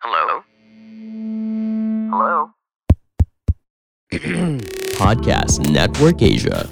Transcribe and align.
Hello? 0.00 0.40
Hello? 2.08 2.36
Podcast 4.96 5.60
Network 5.68 6.24
Asia. 6.24 6.64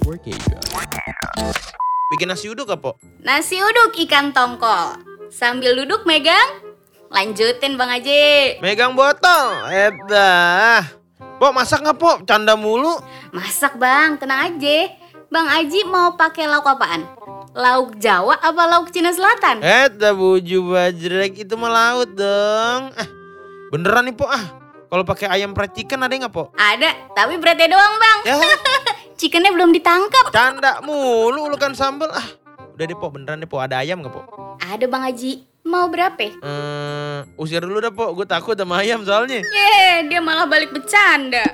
Bikin 2.08 2.32
nasi 2.32 2.48
uduk 2.48 2.72
apa? 2.72 2.96
Nasi 3.20 3.60
uduk 3.60 4.00
ikan 4.08 4.32
tongkol. 4.32 4.96
Sambil 5.28 5.76
duduk 5.76 6.08
megang, 6.08 6.64
lanjutin 7.12 7.76
Bang 7.76 7.92
Aji. 7.92 8.64
Megang 8.64 8.96
botol. 8.96 9.60
Edah. 9.68 10.88
Pok 11.36 11.52
masak 11.52 11.84
nggak 11.84 12.00
pok? 12.00 12.24
Canda 12.24 12.56
mulu. 12.56 12.96
Masak 13.36 13.76
Bang, 13.76 14.16
tenang 14.16 14.56
aja. 14.56 14.88
Bang 15.28 15.52
Aji 15.52 15.84
mau 15.84 16.16
pakai 16.16 16.48
lauk 16.48 16.64
apaan? 16.64 17.17
Lauk 17.56 17.96
Jawa 17.96 18.36
apa 18.36 18.62
lauk 18.68 18.92
Cina 18.92 19.08
Selatan? 19.08 19.64
Edah 19.64 20.12
buju 20.12 20.60
bajrek 20.68 21.40
itu 21.40 21.54
mah 21.56 21.72
laut 21.72 22.10
dong. 22.12 22.92
Eh, 22.92 23.08
beneran 23.72 24.04
nih 24.04 24.14
pok 24.14 24.28
ah. 24.28 24.44
Kalau 24.88 25.04
pakai 25.04 25.28
ayam 25.28 25.52
fried 25.52 25.72
chicken 25.72 26.00
ada 26.00 26.12
nggak 26.12 26.32
pok? 26.32 26.52
Ada, 26.56 27.12
tapi 27.12 27.36
beratnya 27.36 27.72
doang 27.72 27.94
Bang. 27.96 28.18
Ya, 28.24 28.36
Chickennya 29.20 29.52
belum 29.52 29.72
ditangkap. 29.72 30.32
canda 30.32 30.80
mulu 30.80 31.48
ulukan 31.48 31.72
sambel 31.72 32.08
ah. 32.12 32.24
Udah 32.76 32.84
deh 32.84 32.96
pok, 32.96 33.16
beneran 33.16 33.40
deh 33.40 33.48
pok. 33.48 33.64
Ada 33.64 33.80
ayam 33.80 34.00
nggak 34.00 34.12
pok? 34.12 34.24
Ada 34.64 34.84
Bang 34.88 35.04
Aji. 35.04 35.44
Mau 35.68 35.84
berapa? 35.92 36.32
Hmm, 36.40 37.28
usir 37.36 37.60
dulu 37.60 37.80
dah 37.80 37.92
pok. 37.92 38.16
Gue 38.16 38.24
takut 38.24 38.56
sama 38.56 38.80
ayam 38.80 39.04
soalnya. 39.04 39.44
Ye, 39.44 40.08
dia 40.08 40.20
malah 40.20 40.48
balik 40.48 40.72
bercanda. 40.72 41.44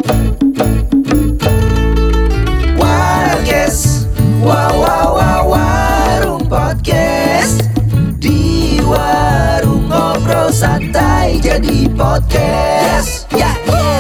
Warkes 2.79 4.07
Wow 4.45 4.77
wow 4.77 5.09
wow 5.17 5.34
santai 10.55 11.43
jadi 11.43 11.91
podcast. 11.99 13.27
Ya 13.35 13.51
ya. 13.67 13.91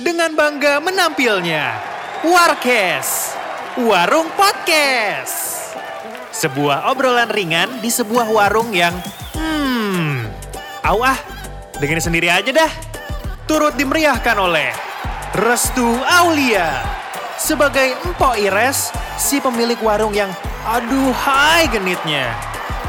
Dengan 0.00 0.32
bangga 0.32 0.80
menampilnya 0.80 1.76
Warkes 2.24 3.36
Warung 3.84 4.32
Podcast. 4.32 5.76
Sebuah 6.32 6.88
obrolan 6.88 7.28
ringan 7.28 7.84
di 7.84 7.92
sebuah 7.92 8.32
warung 8.32 8.72
yang 8.72 8.96
Hmm 9.36 10.24
Au 10.80 11.04
ah 11.04 11.20
Dengerin 11.76 12.00
sendiri 12.00 12.32
aja 12.32 12.48
dah. 12.48 12.72
Turut 13.44 13.76
dimeriahkan 13.76 14.40
oleh 14.40 14.72
Restu 15.36 16.00
Aulia. 16.08 16.80
Sebagai 17.36 18.00
Empok 18.08 18.40
Ires, 18.40 18.88
si 19.20 19.36
pemilik 19.42 19.76
warung 19.84 20.16
yang 20.16 20.32
aduhai 20.62 21.66
genitnya. 21.70 22.30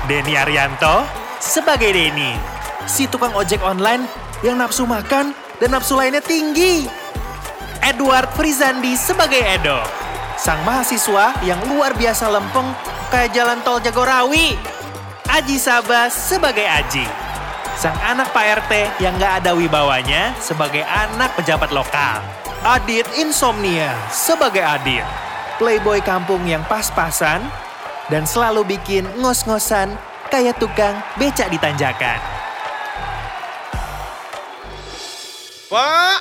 Denny 0.05 0.37
Arianto 0.37 1.07
sebagai 1.39 1.95
Denny, 1.95 2.35
si 2.85 3.07
tukang 3.07 3.33
ojek 3.33 3.63
online 3.63 4.05
yang 4.45 4.59
nafsu 4.59 4.83
makan 4.83 5.31
dan 5.57 5.69
nafsu 5.73 5.97
lainnya 5.97 6.21
tinggi. 6.21 6.85
Edward 7.83 8.31
Frizandi 8.35 8.95
sebagai 8.95 9.43
Edo, 9.43 9.79
sang 10.39 10.59
mahasiswa 10.63 11.35
yang 11.43 11.59
luar 11.67 11.91
biasa 11.95 12.31
lempeng 12.31 12.67
kayak 13.11 13.35
jalan 13.35 13.59
tol 13.63 13.79
Jagorawi. 13.83 14.55
Aji 15.33 15.57
Sabas 15.57 16.13
sebagai 16.13 16.63
Aji, 16.63 17.07
sang 17.79 17.95
anak 18.05 18.29
Pak 18.31 18.63
RT 18.63 19.01
yang 19.01 19.17
gak 19.17 19.43
ada 19.43 19.57
wibawanya 19.57 20.35
sebagai 20.37 20.85
anak 20.85 21.33
pejabat 21.33 21.73
lokal. 21.73 22.21
Adit 22.63 23.07
Insomnia 23.17 23.91
sebagai 24.13 24.61
Adit, 24.63 25.03
playboy 25.57 25.99
kampung 26.05 26.45
yang 26.47 26.61
pas-pasan 26.69 27.43
dan 28.11 28.27
selalu 28.27 28.67
bikin 28.75 29.07
ngos-ngosan 29.19 29.95
kayak 30.27 30.57
tukang 30.59 30.97
becak 31.15 31.47
di 31.47 31.61
tanjakan. 31.61 32.19
Pak! 35.69 36.19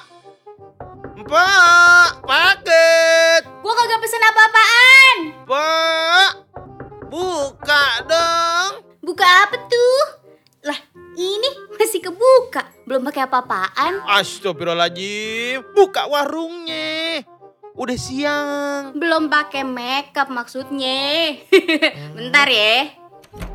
Pak! 1.22 2.08
Paket! 2.24 3.42
Gua 3.64 3.72
kagak 3.72 4.00
pesen 4.04 4.22
apa-apaan. 4.22 5.16
Pak! 5.48 6.30
Buka 7.08 7.84
dong! 8.04 8.72
Buka 9.04 9.26
apa 9.26 9.56
tuh? 9.68 10.02
Lah, 10.62 10.78
ini 11.18 11.50
masih 11.74 12.00
kebuka. 12.00 12.64
Belum 12.86 13.04
pakai 13.04 13.26
apa-apaan. 13.26 14.06
Astagfirullahaladzim, 14.08 15.74
buka 15.74 16.06
warungnya. 16.08 17.26
Udah 17.72 17.96
siang. 17.96 18.92
Belum 18.92 19.32
pakai 19.32 19.64
makeup 19.64 20.28
maksudnya. 20.28 21.40
Bentar 22.16 22.48
ya. 22.48 22.92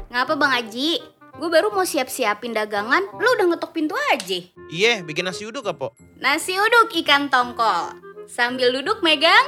Ngapa 0.09 0.33
Bang 0.33 0.53
Aji? 0.57 0.97
Gue 1.37 1.53
baru 1.53 1.69
mau 1.69 1.85
siap-siapin 1.85 2.49
dagangan, 2.49 3.13
lu 3.21 3.29
udah 3.37 3.45
ngetok 3.53 3.69
pintu 3.69 3.93
aja. 4.09 4.41
Iya, 4.73 5.05
bikin 5.05 5.21
nasi 5.21 5.45
uduk 5.45 5.69
apa? 5.69 5.93
Nasi 6.17 6.57
uduk 6.57 6.89
ikan 7.05 7.29
tongkol. 7.29 7.93
Sambil 8.25 8.73
duduk 8.73 9.05
megang, 9.05 9.45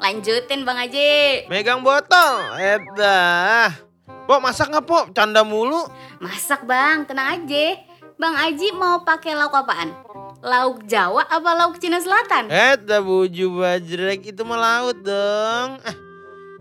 lanjutin 0.00 0.64
Bang 0.64 0.80
Aji. 0.80 1.44
Megang 1.52 1.84
botol. 1.84 2.56
Edah. 2.56 3.76
Pok 4.24 4.40
masak 4.40 4.72
nggak 4.72 4.88
pok? 4.88 5.04
Canda 5.12 5.44
mulu. 5.44 5.84
Masak 6.24 6.64
Bang, 6.64 7.04
tenang 7.04 7.44
aja. 7.44 7.76
Bang 8.16 8.32
Aji 8.32 8.72
mau 8.72 9.04
pakai 9.04 9.36
lauk 9.36 9.52
apaan? 9.52 9.92
Lauk 10.38 10.86
Jawa 10.86 11.26
apa 11.26 11.50
lauk 11.50 11.82
Cina 11.82 11.98
Selatan? 11.98 12.46
Edah 12.46 13.02
buju 13.02 13.50
bajrek 13.50 14.22
itu 14.22 14.42
mah 14.46 14.54
laut 14.54 14.98
dong. 15.02 15.82
Eh, 15.82 15.96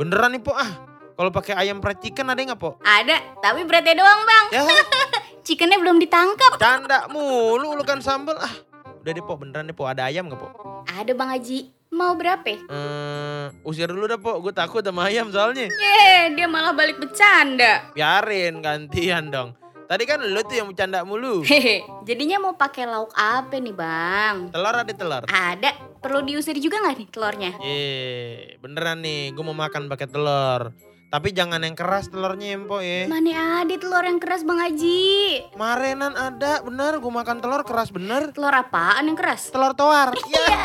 beneran 0.02 0.34
nih 0.34 0.42
pok 0.42 0.58
ah. 0.58 0.72
Kalau 1.14 1.30
pakai 1.30 1.54
ayam 1.54 1.78
fried 1.78 2.02
chicken 2.02 2.26
ada 2.26 2.42
nggak 2.42 2.58
pok? 2.58 2.82
Ada, 2.82 3.38
tapi 3.38 3.66
beratnya 3.66 3.98
doang 3.98 4.22
Bang. 4.22 4.46
Ya, 4.50 4.62
Chickennya 5.46 5.78
belum 5.78 5.98
ditangkap. 5.98 6.58
canda 6.58 7.06
mulu 7.10 7.74
ulukan 7.74 8.02
sambel 8.02 8.38
ah. 8.38 8.54
Udah 9.02 9.14
deh 9.14 9.22
pok, 9.22 9.46
beneran 9.46 9.70
deh 9.70 9.78
pok. 9.78 9.94
Ada 9.94 10.10
ayam 10.10 10.26
nggak 10.26 10.42
pok? 10.42 10.52
Ada 10.90 11.14
Bang 11.14 11.30
Aji. 11.30 11.70
Mau 11.88 12.18
berapa? 12.20 12.52
Hmm, 12.68 13.62
usir 13.62 13.88
dulu 13.88 14.10
dah 14.10 14.18
pok. 14.18 14.42
Gue 14.42 14.52
takut 14.52 14.82
sama 14.82 15.06
ayam 15.06 15.30
soalnya. 15.30 15.70
Ye, 15.70 16.34
dia 16.34 16.50
malah 16.50 16.74
balik 16.74 16.98
bercanda. 16.98 17.94
Biarin 17.94 18.60
gantian 18.60 19.30
dong. 19.30 19.54
Tadi 19.88 20.04
kan 20.04 20.20
lu 20.20 20.44
tuh 20.44 20.56
yang 20.60 20.68
bercanda 20.68 21.08
mulu. 21.08 21.40
Hehe, 21.48 21.88
jadinya 22.04 22.44
mau 22.44 22.60
pakai 22.60 22.84
lauk 22.84 23.16
apa 23.16 23.56
nih 23.56 23.72
bang? 23.72 24.52
Telur 24.52 24.76
ada 24.76 24.92
telur. 24.92 25.24
Ada, 25.32 25.72
perlu 26.04 26.28
diusir 26.28 26.60
juga 26.60 26.84
nggak 26.84 26.96
nih 27.00 27.08
telurnya? 27.08 27.52
Eh, 27.64 28.60
beneran 28.60 29.00
nih, 29.00 29.32
gue 29.32 29.44
mau 29.48 29.56
makan 29.56 29.88
pakai 29.88 30.12
telur. 30.12 30.76
Tapi 31.08 31.32
jangan 31.32 31.64
yang 31.64 31.72
keras 31.72 32.12
telurnya 32.12 32.52
ya, 32.52 32.56
Empok 32.60 32.82
ya. 32.84 33.08
Mana 33.08 33.64
ada 33.64 33.76
telur 33.80 34.04
yang 34.04 34.20
keras 34.20 34.44
bang 34.44 34.60
Aji? 34.60 35.08
Marenan 35.56 36.20
ada, 36.20 36.60
bener. 36.68 37.00
Gue 37.00 37.14
makan 37.16 37.40
telur 37.40 37.64
keras 37.64 37.88
bener. 37.88 38.36
Telur 38.36 38.52
apaan 38.52 39.08
yang 39.08 39.16
keras? 39.16 39.48
Telur 39.56 39.72
tawar. 39.72 40.12
ya. 40.36 40.60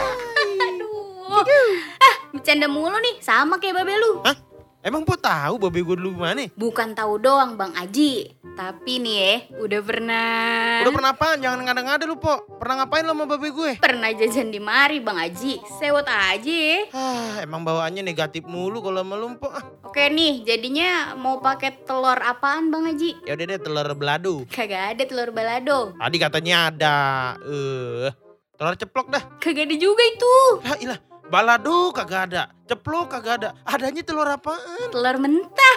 Aduh, 0.66 1.70
ah 2.02 2.16
bercanda 2.34 2.66
mulu 2.66 2.98
nih, 2.98 3.22
sama 3.22 3.62
kayak 3.62 3.86
babe 3.86 3.94
lu. 3.94 4.18
Hah? 4.26 4.51
Emang 4.82 5.06
Pok 5.06 5.14
tahu 5.14 5.62
babe 5.62 5.78
gue 5.78 5.94
dulu 5.94 6.18
gimana? 6.18 6.50
Bukan 6.58 6.98
tahu 6.98 7.14
doang 7.22 7.54
bang 7.54 7.70
Aji, 7.70 8.34
tapi 8.58 8.98
nih 8.98 9.14
ya, 9.14 9.34
udah 9.62 9.78
pernah. 9.78 10.82
Udah 10.82 10.90
pernah 10.98 11.10
apaan? 11.14 11.38
Jangan 11.38 11.62
ngada-ngada 11.62 12.02
lu, 12.02 12.18
Pok. 12.18 12.58
Pernah 12.58 12.82
ngapain 12.82 13.06
lo 13.06 13.14
sama 13.14 13.30
babe 13.30 13.54
gue? 13.54 13.72
Pernah 13.78 14.10
jajan 14.10 14.50
di 14.50 14.58
mari 14.58 14.98
bang 14.98 15.22
Aji, 15.22 15.62
sewot 15.78 16.02
aja 16.10 16.50
ya. 16.50 16.90
Ah, 16.98 17.46
emang 17.46 17.62
bawaannya 17.62 18.02
negatif 18.02 18.42
mulu 18.42 18.82
kalau 18.82 19.06
sama 19.06 19.14
lu. 19.14 19.38
Ah, 19.54 19.62
Oke 19.86 20.10
nih, 20.10 20.42
jadinya 20.42 21.14
mau 21.14 21.38
pakai 21.38 21.86
telur 21.86 22.18
apaan 22.18 22.74
bang 22.74 22.90
Aji? 22.90 23.22
Ya 23.22 23.38
udah 23.38 23.46
deh, 23.54 23.60
telur 23.62 23.86
belado. 23.94 24.42
Kagak 24.50 24.98
ada 24.98 25.02
telur 25.06 25.30
balado. 25.30 25.94
Tadi 25.94 26.16
katanya 26.18 26.74
ada. 26.74 26.96
Eh, 27.38 28.10
telur 28.58 28.74
ceplok 28.74 29.14
dah. 29.14 29.22
Kagak 29.38 29.70
ada 29.70 29.76
juga 29.78 30.02
itu. 30.02 30.34
Ah, 30.66 30.74
ilah. 30.82 31.11
Balado 31.32 31.96
kagak 31.96 32.28
ada, 32.28 32.52
ceplok 32.68 33.16
kagak 33.16 33.34
ada. 33.40 33.56
Adanya 33.64 34.04
telur 34.04 34.28
apaan? 34.28 34.92
Telur 34.92 35.16
mentah. 35.16 35.76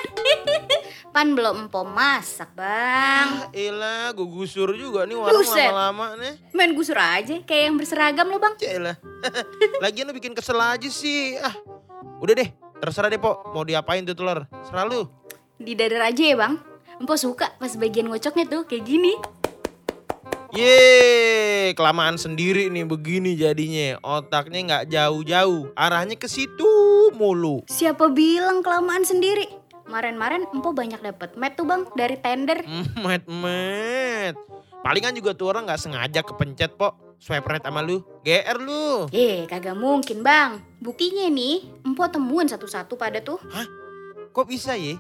Pan 1.15 1.31
belum 1.31 1.71
empom 1.71 1.87
masak, 1.87 2.51
Bang. 2.59 3.47
Ah, 3.47 3.47
ilah, 3.55 4.11
gue 4.11 4.27
gusur 4.27 4.75
juga 4.75 5.07
nih 5.07 5.15
warung 5.15 5.47
lama-lama 5.47 6.19
nih. 6.19 6.51
Main 6.51 6.75
gusur 6.75 6.99
aja 6.99 7.39
kayak 7.47 7.71
yang 7.71 7.79
berseragam 7.79 8.27
lo, 8.27 8.35
Bang. 8.35 8.59
Cielah. 8.59 8.99
Lagian 9.83 10.11
lu 10.11 10.13
bikin 10.19 10.35
kesel 10.35 10.59
aja 10.59 10.91
sih. 10.91 11.39
Ah, 11.39 11.55
udah 12.19 12.35
deh. 12.35 12.51
Terserah 12.83 13.07
deh, 13.07 13.15
Pok. 13.15 13.55
Mau 13.55 13.63
diapain 13.63 14.03
tuh 14.03 14.11
telur? 14.11 14.43
Serah 14.67 14.83
lu. 14.83 15.07
Di 15.55 15.71
dadar 15.71 16.11
aja 16.11 16.19
ya, 16.19 16.35
Bang. 16.35 16.59
Empo 16.99 17.15
suka 17.15 17.55
pas 17.55 17.71
bagian 17.79 18.11
ngocoknya 18.11 18.43
tuh 18.51 18.67
kayak 18.67 18.83
gini. 18.83 19.15
Yeay, 20.55 21.75
kelamaan 21.75 22.15
sendiri 22.15 22.71
nih 22.71 22.87
begini 22.87 23.35
jadinya. 23.35 23.99
Otaknya 23.99 24.59
nggak 24.63 24.85
jauh-jauh. 24.87 25.75
Arahnya 25.75 26.15
ke 26.15 26.31
situ 26.31 26.71
mulu. 27.11 27.67
Siapa 27.67 28.07
bilang 28.15 28.63
kelamaan 28.63 29.03
sendiri? 29.03 29.51
Kemarin-marin 29.83 30.47
Empo 30.55 30.71
banyak 30.71 31.03
dapet 31.03 31.35
met 31.35 31.59
tuh, 31.59 31.67
Bang, 31.67 31.91
dari 31.99 32.15
tender. 32.23 32.63
Met, 33.03 33.27
met. 33.27 34.39
Palingan 34.79 35.11
juga 35.19 35.35
tuh 35.35 35.51
orang 35.51 35.67
nggak 35.67 35.81
sengaja 35.83 36.23
kepencet, 36.23 36.79
Pok. 36.79 37.19
Swipe 37.19 37.51
right 37.51 37.59
sama 37.59 37.83
lu. 37.83 37.99
GR 38.23 38.55
lu. 38.55 39.11
Eh, 39.11 39.43
kagak 39.51 39.75
mungkin, 39.75 40.23
Bang. 40.23 40.63
Buktinya 40.79 41.27
nih, 41.27 41.67
Empo 41.83 42.07
temuin 42.07 42.47
satu-satu 42.47 42.95
pada 42.95 43.19
tuh. 43.19 43.43
Kok 44.31 44.47
bisa 44.47 44.79
ya? 44.79 44.95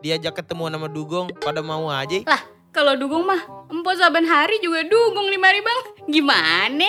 diajak 0.00 0.40
ketemu 0.40 0.72
sama 0.72 0.88
Dugong 0.88 1.28
pada 1.36 1.60
mau 1.60 1.92
aja. 1.92 2.24
Kalau 2.70 2.94
dugong 2.94 3.26
mah, 3.26 3.42
empok 3.66 3.98
saban 3.98 4.22
hari 4.22 4.62
juga 4.62 4.86
dugong 4.86 5.26
nih 5.26 5.40
mari 5.42 5.58
bang. 5.58 5.80
Gimana? 6.06 6.88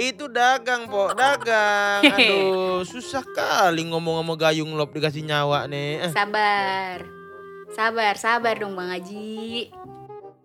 Itu 0.00 0.32
dagang, 0.32 0.88
Po, 0.88 1.12
dagang. 1.12 2.00
Aduh, 2.08 2.80
susah 2.88 3.20
kali 3.36 3.84
ngomong 3.92 4.24
sama 4.24 4.34
gayung 4.40 4.72
lop 4.72 4.96
dikasih 4.96 5.28
nyawa 5.28 5.68
nih. 5.68 6.08
Eh, 6.08 6.12
Sabar. 6.16 7.04
Sabar, 7.76 8.14
sabar 8.16 8.54
dong 8.56 8.72
Bang 8.72 8.88
Haji. 8.88 9.68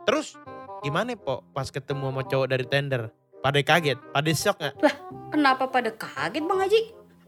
Terus 0.04 0.36
gimana, 0.84 1.16
Po, 1.16 1.48
pas 1.56 1.72
ketemu 1.72 2.12
sama 2.12 2.22
cowok 2.28 2.48
dari 2.52 2.68
tender? 2.68 3.08
Pada 3.40 3.64
kaget, 3.64 3.96
pada 4.12 4.32
shock 4.36 4.60
nggak? 4.60 4.76
Kenapa 5.32 5.72
pada 5.72 5.96
kaget 5.96 6.44
Bang 6.44 6.60
Haji? 6.60 6.82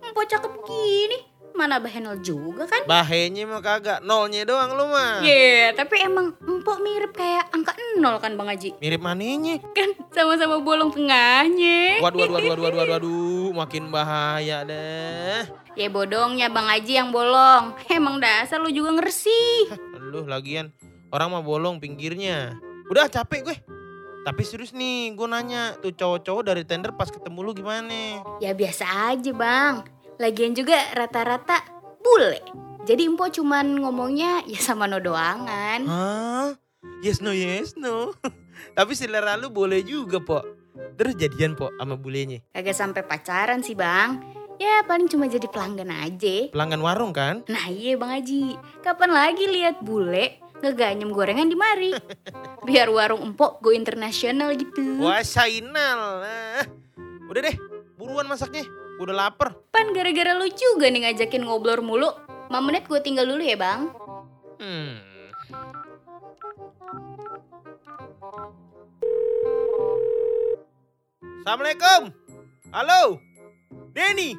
Empok 0.04 0.28
cakep 0.28 0.54
gini. 0.68 1.29
Mana 1.60 1.76
bahenol 1.76 2.24
juga 2.24 2.72
kan? 2.72 2.88
Bahenya 2.88 3.44
mah 3.44 3.60
kagak, 3.60 4.00
nolnya 4.00 4.48
doang 4.48 4.80
lu 4.80 4.88
mah. 4.88 5.20
Iya, 5.20 5.76
tapi 5.76 6.00
emang 6.00 6.32
empok 6.40 6.80
mirip 6.80 7.12
kayak 7.12 7.52
angka 7.52 7.76
nol 8.00 8.16
kan 8.24 8.40
Bang 8.40 8.48
Haji? 8.48 8.80
Mirip 8.80 9.04
maninya. 9.04 9.60
Kan 9.76 9.92
sama-sama 10.16 10.64
bolong 10.64 10.88
tengahnya. 10.96 12.00
Waduh, 12.00 12.32
waduh, 12.32 12.32
waduh, 12.32 12.48
waduh, 12.48 12.64
waduh, 12.64 12.80
waduh, 12.80 12.94
waduh, 12.96 13.48
makin 13.60 13.92
bahaya 13.92 14.64
deh. 14.64 15.52
Ya 15.76 15.92
bodongnya 15.92 16.48
Bang 16.48 16.72
Haji 16.72 16.96
yang 16.96 17.12
bolong. 17.12 17.76
Emang 17.92 18.24
dasar 18.24 18.64
lu 18.64 18.72
juga 18.72 18.96
ngersi. 18.96 19.68
Lu 20.00 20.24
lagian 20.32 20.72
orang 21.12 21.28
mah 21.28 21.44
bolong 21.44 21.84
pinggirnya. 21.84 22.56
Udah 22.88 23.12
capek 23.12 23.52
gue. 23.52 23.58
Tapi 24.24 24.42
serius 24.48 24.72
nih, 24.72 25.12
gue 25.12 25.28
nanya 25.28 25.76
tuh 25.84 25.92
cowok-cowok 25.92 26.44
dari 26.56 26.64
tender 26.64 26.96
pas 26.96 27.12
ketemu 27.12 27.40
lu 27.44 27.52
gimana? 27.52 28.24
Ya 28.40 28.56
biasa 28.56 29.12
aja 29.12 29.32
Bang. 29.36 29.99
Lagian 30.20 30.52
juga 30.52 30.76
rata-rata 30.92 31.64
bule. 32.04 32.44
Jadi 32.84 33.08
empok 33.08 33.40
cuman 33.40 33.80
ngomongnya 33.80 34.44
ya 34.44 34.60
sama 34.60 34.84
no 34.84 35.00
doangan. 35.00 35.80
Hah? 35.88 36.52
Yes 37.00 37.24
no 37.24 37.32
yes 37.32 37.80
no. 37.80 38.12
Tapi 38.78 39.00
selera 39.00 39.40
lu 39.40 39.48
boleh 39.48 39.80
juga, 39.80 40.20
Po. 40.20 40.44
Terus 41.00 41.16
jadian, 41.16 41.56
Po, 41.56 41.72
sama 41.80 41.96
bulenya. 41.96 42.44
Kagak 42.52 42.76
sampai 42.76 43.08
pacaran 43.08 43.64
sih 43.64 43.80
Bang. 43.80 44.20
Ya 44.60 44.84
paling 44.84 45.08
cuma 45.08 45.32
jadi 45.32 45.48
pelanggan 45.48 45.88
aja. 45.88 46.52
Pelanggan 46.52 46.84
warung 46.84 47.16
kan? 47.16 47.48
Nah 47.48 47.72
iya 47.72 47.96
Bang 47.96 48.12
Haji, 48.12 48.60
kapan 48.84 49.16
lagi 49.16 49.48
lihat 49.48 49.80
bule 49.80 50.36
ngeganyem 50.60 51.16
gorengan 51.16 51.48
di 51.48 51.56
mari? 51.56 51.96
Biar 52.68 52.92
warung 52.92 53.24
empok 53.24 53.64
go 53.64 53.72
internasional 53.72 54.52
gitu. 54.60 55.00
Wah, 55.00 55.24
Sainal. 55.24 56.28
Ah, 56.28 56.68
Udah 57.32 57.40
deh, 57.48 57.56
buruan 57.96 58.28
masaknya. 58.28 58.68
Gua 59.00 59.08
Udah 59.08 59.32
lapar. 59.32 59.56
Pan 59.72 59.96
gara-gara 59.96 60.36
lu 60.36 60.52
juga 60.52 60.92
nih 60.92 61.08
ngajakin 61.08 61.48
ngobrol 61.48 61.80
mulu. 61.80 62.12
5 62.52 62.68
menit 62.68 62.84
gue 62.84 63.00
tinggal 63.00 63.24
dulu 63.24 63.40
ya 63.40 63.56
Bang. 63.56 63.96
Hmm. 64.60 65.00
Assalamualaikum. 71.40 72.12
Halo. 72.76 73.24
Denny. 73.96 74.36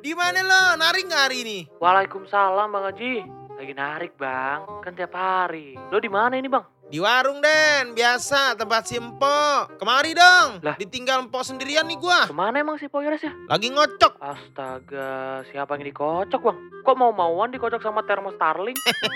Di 0.00 0.16
mana 0.16 0.40
lo? 0.40 0.62
Narik 0.80 1.04
nggak 1.12 1.22
hari 1.28 1.44
ini? 1.44 1.58
Waalaikumsalam 1.76 2.72
Bang 2.72 2.88
Haji. 2.88 3.28
Lagi 3.60 3.74
narik 3.76 4.16
Bang, 4.16 4.64
kan 4.80 4.96
tiap 4.96 5.12
hari. 5.12 5.76
Lo 5.92 6.00
di 6.00 6.08
mana 6.08 6.40
ini 6.40 6.48
Bang? 6.48 6.64
Di 6.88 6.96
warung 6.96 7.44
Den, 7.44 7.92
biasa 7.92 8.56
tempat 8.56 8.88
si 8.88 8.96
Empok. 8.96 9.76
Kemari 9.76 10.16
dong. 10.16 10.64
Lah. 10.64 10.72
Ditinggal 10.74 11.20
Empok 11.22 11.44
sendirian 11.44 11.84
nih 11.84 12.00
gua. 12.00 12.24
Ke 12.24 12.32
mana 12.32 12.56
emang 12.58 12.80
si 12.80 12.88
Poyres 12.88 13.20
ya? 13.20 13.28
Lagi 13.44 13.68
ngocok. 13.68 14.16
Astaga, 14.16 15.10
siapa 15.46 15.76
yang 15.76 15.84
dikocok 15.84 16.40
Bang? 16.40 16.56
Kok 16.80 16.96
mau-mauan 16.96 17.52
dikocok 17.52 17.84
sama 17.84 18.00
termo 18.02 18.32
Starling? 18.32 18.72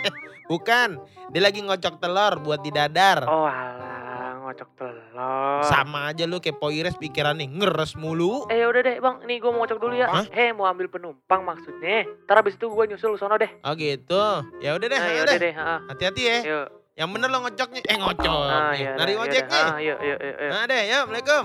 Bukan, 0.52 1.00
dia 1.32 1.40
lagi 1.40 1.64
ngocok 1.64 1.96
telur 1.96 2.44
buat 2.44 2.60
didadar. 2.60 3.24
Oh 3.24 3.48
alah, 3.48 4.44
ngocok 4.44 4.68
telur. 4.76 5.64
Sama 5.64 6.12
aja 6.12 6.28
lu 6.28 6.44
kayak 6.44 6.60
Poires 6.60 6.92
pikiran 6.94 7.40
nih, 7.40 7.48
ngeres 7.48 7.96
mulu. 7.96 8.44
Eh 8.52 8.68
udah 8.68 8.84
deh 8.84 9.00
Bang, 9.00 9.24
nih 9.24 9.40
gue 9.40 9.48
mau 9.48 9.64
ngocok 9.64 9.80
dulu 9.80 9.96
ya. 9.96 10.12
Hah? 10.12 10.28
Eh 10.28 10.52
mau 10.52 10.68
ambil 10.68 10.92
penumpang 10.92 11.40
maksudnya. 11.40 12.04
Ntar 12.28 12.44
abis 12.44 12.52
itu 12.52 12.68
gue 12.68 12.84
nyusul 12.86 13.16
sono 13.16 13.40
deh. 13.40 13.48
Oh 13.64 13.72
gitu. 13.72 14.44
Ya 14.60 14.76
udah 14.76 14.86
deh, 14.86 15.00
Nah, 15.00 15.08
ya 15.08 15.16
ya 15.16 15.22
udah. 15.24 15.36
deh. 15.40 15.54
ha, 15.56 15.64
ha. 15.64 15.76
Hati-hati 15.88 16.20
ya. 16.20 16.38
Yuk. 16.44 16.68
Yang 16.92 17.08
bener 17.08 17.28
lo 17.28 17.38
ngocoknya. 17.40 17.80
Eh 17.82 17.96
ngocok. 17.96 18.36
Ah, 18.44 18.70
nih. 18.70 18.84
ya, 18.84 18.90
Nari 18.94 19.12
udah, 19.12 19.16
ya 19.16 19.24
ojek 19.24 19.42
udah. 19.42 19.50
nih. 19.50 19.64
Ah, 19.64 19.78
yuk, 19.80 19.98
yuk, 19.98 20.18
yuk, 20.20 20.36
yuk. 20.36 20.50
Nah 20.50 20.62
deh, 20.62 20.82
ya 20.82 20.96
Assalamualaikum. 21.00 21.44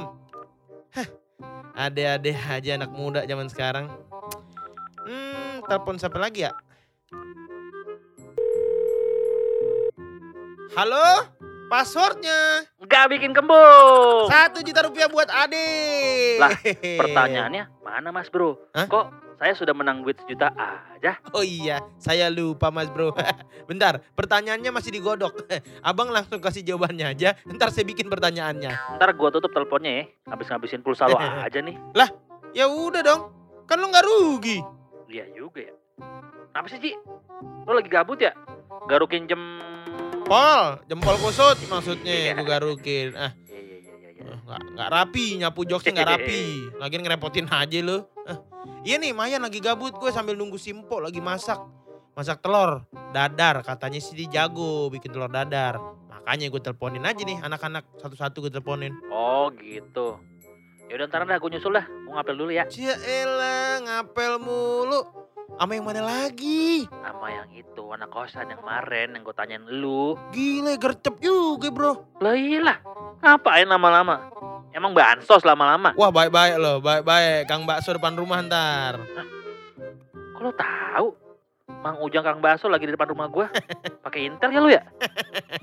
Hah, 0.88 1.08
Ade-ade 1.78 2.32
aja 2.34 2.72
anak 2.74 2.92
muda 2.92 3.22
zaman 3.24 3.48
sekarang. 3.48 3.86
Hmm, 5.00 5.64
telepon 5.64 5.96
siapa 5.96 6.18
lagi 6.18 6.44
ya? 6.44 6.52
Halo? 10.74 11.32
Passwordnya 11.68 12.64
Nggak 12.80 13.06
bikin 13.10 13.32
kembung. 13.32 14.28
satu 14.28 14.64
juta 14.64 14.80
rupiah 14.82 15.08
buat 15.08 15.28
Ade. 15.28 15.68
Lah, 16.40 16.52
Pertanyaannya, 16.80 17.64
mana 17.82 18.10
Mas 18.10 18.28
Bro? 18.28 18.56
Hah? 18.72 18.88
Kok 18.88 19.06
saya 19.38 19.54
sudah 19.54 19.74
menang 19.74 20.02
duit 20.02 20.18
sejuta 20.18 20.50
aja? 20.52 21.22
Oh 21.30 21.46
iya, 21.46 21.78
saya 22.02 22.28
lupa 22.28 22.74
mas 22.74 22.90
bro. 22.90 23.14
Bentar, 23.70 24.02
pertanyaannya 24.18 24.74
masih 24.74 24.90
digodok. 24.90 25.46
Abang 25.86 26.10
langsung 26.10 26.42
kasih 26.42 26.66
jawabannya 26.66 27.14
aja, 27.14 27.38
ntar 27.46 27.70
saya 27.70 27.86
bikin 27.86 28.10
pertanyaannya. 28.10 28.98
Ntar 28.98 29.10
gue 29.14 29.30
tutup 29.30 29.54
teleponnya 29.54 29.92
ya. 29.94 30.04
Habis 30.34 30.50
ngabisin 30.50 30.82
pulsa 30.82 31.06
lo 31.06 31.22
aja 31.46 31.62
nih. 31.62 31.78
Ya 32.52 32.66
udah 32.66 33.06
dong, 33.06 33.22
kan 33.70 33.78
lo 33.78 33.94
nggak 33.94 34.06
rugi. 34.06 34.58
Iya 35.08 35.30
juga 35.32 35.70
ya. 35.70 35.74
Apa 36.58 36.66
sih, 36.66 36.82
Ci? 36.82 36.98
Lo 37.70 37.78
lagi 37.78 37.88
gabut 37.88 38.18
ya? 38.18 38.34
Garukin 38.90 39.30
jam... 39.30 39.62
Pol, 40.26 40.82
jempol 40.90 41.16
kusut 41.22 41.56
maksudnya, 41.70 42.12
Iya. 42.12 42.32
gue 42.36 42.44
garukin. 42.44 43.16
Ah, 43.16 43.32
Iya, 43.48 43.80
iya, 44.20 44.36
nggak 44.44 44.62
nggak 44.76 44.90
rapi, 44.92 45.26
nyapu 45.40 45.64
joknya 45.64 45.92
nggak 45.96 46.10
rapi. 46.20 46.42
Lagian 46.76 47.00
ngerepotin 47.00 47.48
aja 47.48 47.80
lo. 47.80 48.12
Ah, 48.28 48.36
iya 48.88 48.96
nih, 48.96 49.12
Mayan 49.12 49.44
lagi 49.44 49.60
gabut 49.60 49.92
gue 50.00 50.08
sambil 50.16 50.40
nunggu 50.40 50.56
Simpo 50.56 51.04
lagi 51.04 51.20
masak. 51.20 51.60
Masak 52.16 52.40
telur, 52.40 52.88
dadar. 53.12 53.60
Katanya 53.68 54.00
sih 54.00 54.16
dia 54.16 54.48
jago 54.48 54.88
bikin 54.88 55.12
telur 55.12 55.28
dadar. 55.28 55.76
Makanya 56.08 56.48
gue 56.48 56.62
teleponin 56.64 57.04
aja 57.04 57.20
nih 57.20 57.44
anak-anak 57.44 57.84
satu-satu 58.00 58.48
gue 58.48 58.52
teleponin. 58.56 58.96
Oh 59.12 59.52
gitu. 59.60 60.16
Yaudah 60.88 61.12
ntar 61.12 61.28
dah 61.28 61.36
gue 61.36 61.50
nyusul 61.52 61.76
dah. 61.76 61.84
Gue 61.84 62.16
ngapel 62.16 62.36
dulu 62.40 62.52
ya. 62.56 62.64
Cia 62.72 62.96
elah, 62.96 63.84
ngapel 63.84 64.40
mulu. 64.40 65.04
Ama 65.60 65.76
yang 65.76 65.86
mana 65.90 66.02
lagi? 66.06 66.88
Sama 66.88 67.28
yang 67.34 67.50
itu, 67.52 67.84
anak 67.92 68.14
kosan 68.14 68.52
yang 68.52 68.62
kemarin 68.62 69.16
yang 69.16 69.24
gue 69.26 69.36
tanyain 69.36 69.64
lu. 69.68 70.16
Gila, 70.32 70.80
gercep 70.80 71.18
juga 71.20 71.74
bro. 71.74 71.94
Lah 72.24 72.36
iyalah, 72.38 72.78
ngapain 73.20 73.66
lama-lama? 73.66 74.32
Emang 74.78 74.94
bansos 74.94 75.42
lama-lama? 75.42 75.98
Wah 75.98 76.14
baik-baik 76.14 76.62
loh, 76.62 76.78
baik-baik. 76.78 77.50
Kang 77.50 77.66
bakso 77.66 77.98
depan 77.98 78.14
rumah 78.14 78.46
ntar. 78.46 79.02
Lo 80.38 80.54
tahu? 80.54 81.18
Mang 81.82 81.98
Ujang 82.00 82.22
Kang 82.22 82.40
Baso 82.40 82.70
lagi 82.70 82.86
di 82.86 82.94
depan 82.94 83.10
rumah 83.10 83.26
gue. 83.26 83.46
Pakai 84.06 84.30
intel 84.30 84.54
ya 84.54 84.60
lu 84.62 84.70
ya? 84.70 84.84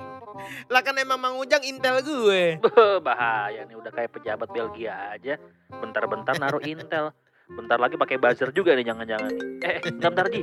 Lah 0.72 0.82
kan 0.82 0.98
emang 0.98 1.22
Mang 1.22 1.38
Ujang 1.38 1.62
intel 1.62 2.02
gue. 2.02 2.58
Bahaya 3.00 3.62
nih 3.62 3.76
udah 3.78 3.92
kayak 3.94 4.10
pejabat 4.18 4.48
Belgia 4.50 5.14
aja. 5.14 5.38
Bentar-bentar 5.70 6.34
naruh 6.36 6.62
intel. 6.66 7.14
Bentar 7.54 7.78
lagi 7.78 7.94
pakai 7.94 8.16
buzzer 8.16 8.50
juga 8.50 8.72
nih 8.72 8.88
jangan-jangan. 8.88 9.32
Eh, 9.60 9.78
eh, 9.84 9.92
bentar, 10.00 10.26
Ji. 10.32 10.42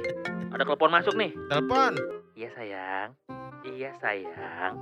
Ada 0.54 0.63
telepon 0.63 0.92
masuk 0.94 1.18
nih. 1.18 1.34
Telepon. 1.50 1.98
Iya 2.38 2.50
sayang. 2.54 3.10
Iya 3.66 3.92
sayang. 3.98 4.74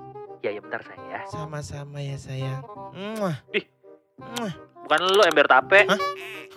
Ya 0.44 0.52
ya 0.52 0.60
bentar 0.60 0.84
sayang 0.84 1.08
ya. 1.10 1.22
Sama-sama 1.32 2.04
ya 2.04 2.20
sayang. 2.20 2.64
Mwah. 2.92 3.40
Ih. 3.56 3.79
Bukan 4.86 5.00
lu 5.06 5.22
ember 5.24 5.46
tape. 5.46 5.86
Hah? 5.86 6.00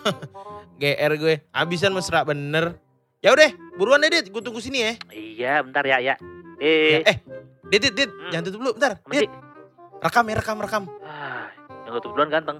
GR 0.81 1.13
gue. 1.15 1.35
Abisan 1.53 1.93
mesra 1.93 2.25
bener. 2.25 2.75
Ya 3.23 3.31
udah, 3.31 3.55
buruan 3.79 4.03
deh 4.03 4.11
Dit. 4.11 4.27
Gue 4.33 4.43
tunggu 4.43 4.59
sini 4.59 4.83
ya. 4.83 4.93
Iya 5.11 5.53
bentar 5.63 5.83
ya 5.85 5.97
ya. 6.03 6.15
Ya, 6.59 6.63
Eh, 6.63 7.01
eh, 7.03 7.17
Dit, 7.71 7.79
Dit, 7.89 7.93
Dit. 7.95 8.11
Hmm. 8.11 8.31
Jangan 8.31 8.43
tutup 8.47 8.59
dulu, 8.63 8.71
bentar. 8.75 8.93
Dit, 9.07 9.31
rekam 9.99 10.23
ya, 10.27 10.35
rekam, 10.39 10.57
rekam. 10.59 10.83
Ah, 11.03 11.47
yang 11.87 11.93
tutup 11.99 12.15
duluan 12.15 12.29
ganteng. 12.29 12.59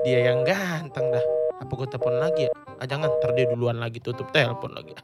Dia 0.00 0.32
yang 0.32 0.42
ganteng 0.42 1.12
dah. 1.12 1.24
Apa 1.60 1.72
gue 1.76 1.88
telepon 1.92 2.16
lagi 2.16 2.48
ya? 2.48 2.50
Ah 2.80 2.88
jangan, 2.88 3.12
ntar 3.20 3.36
dia 3.36 3.44
duluan 3.44 3.76
lagi 3.76 4.00
tutup 4.00 4.32
telepon 4.32 4.72
lagi. 4.72 4.96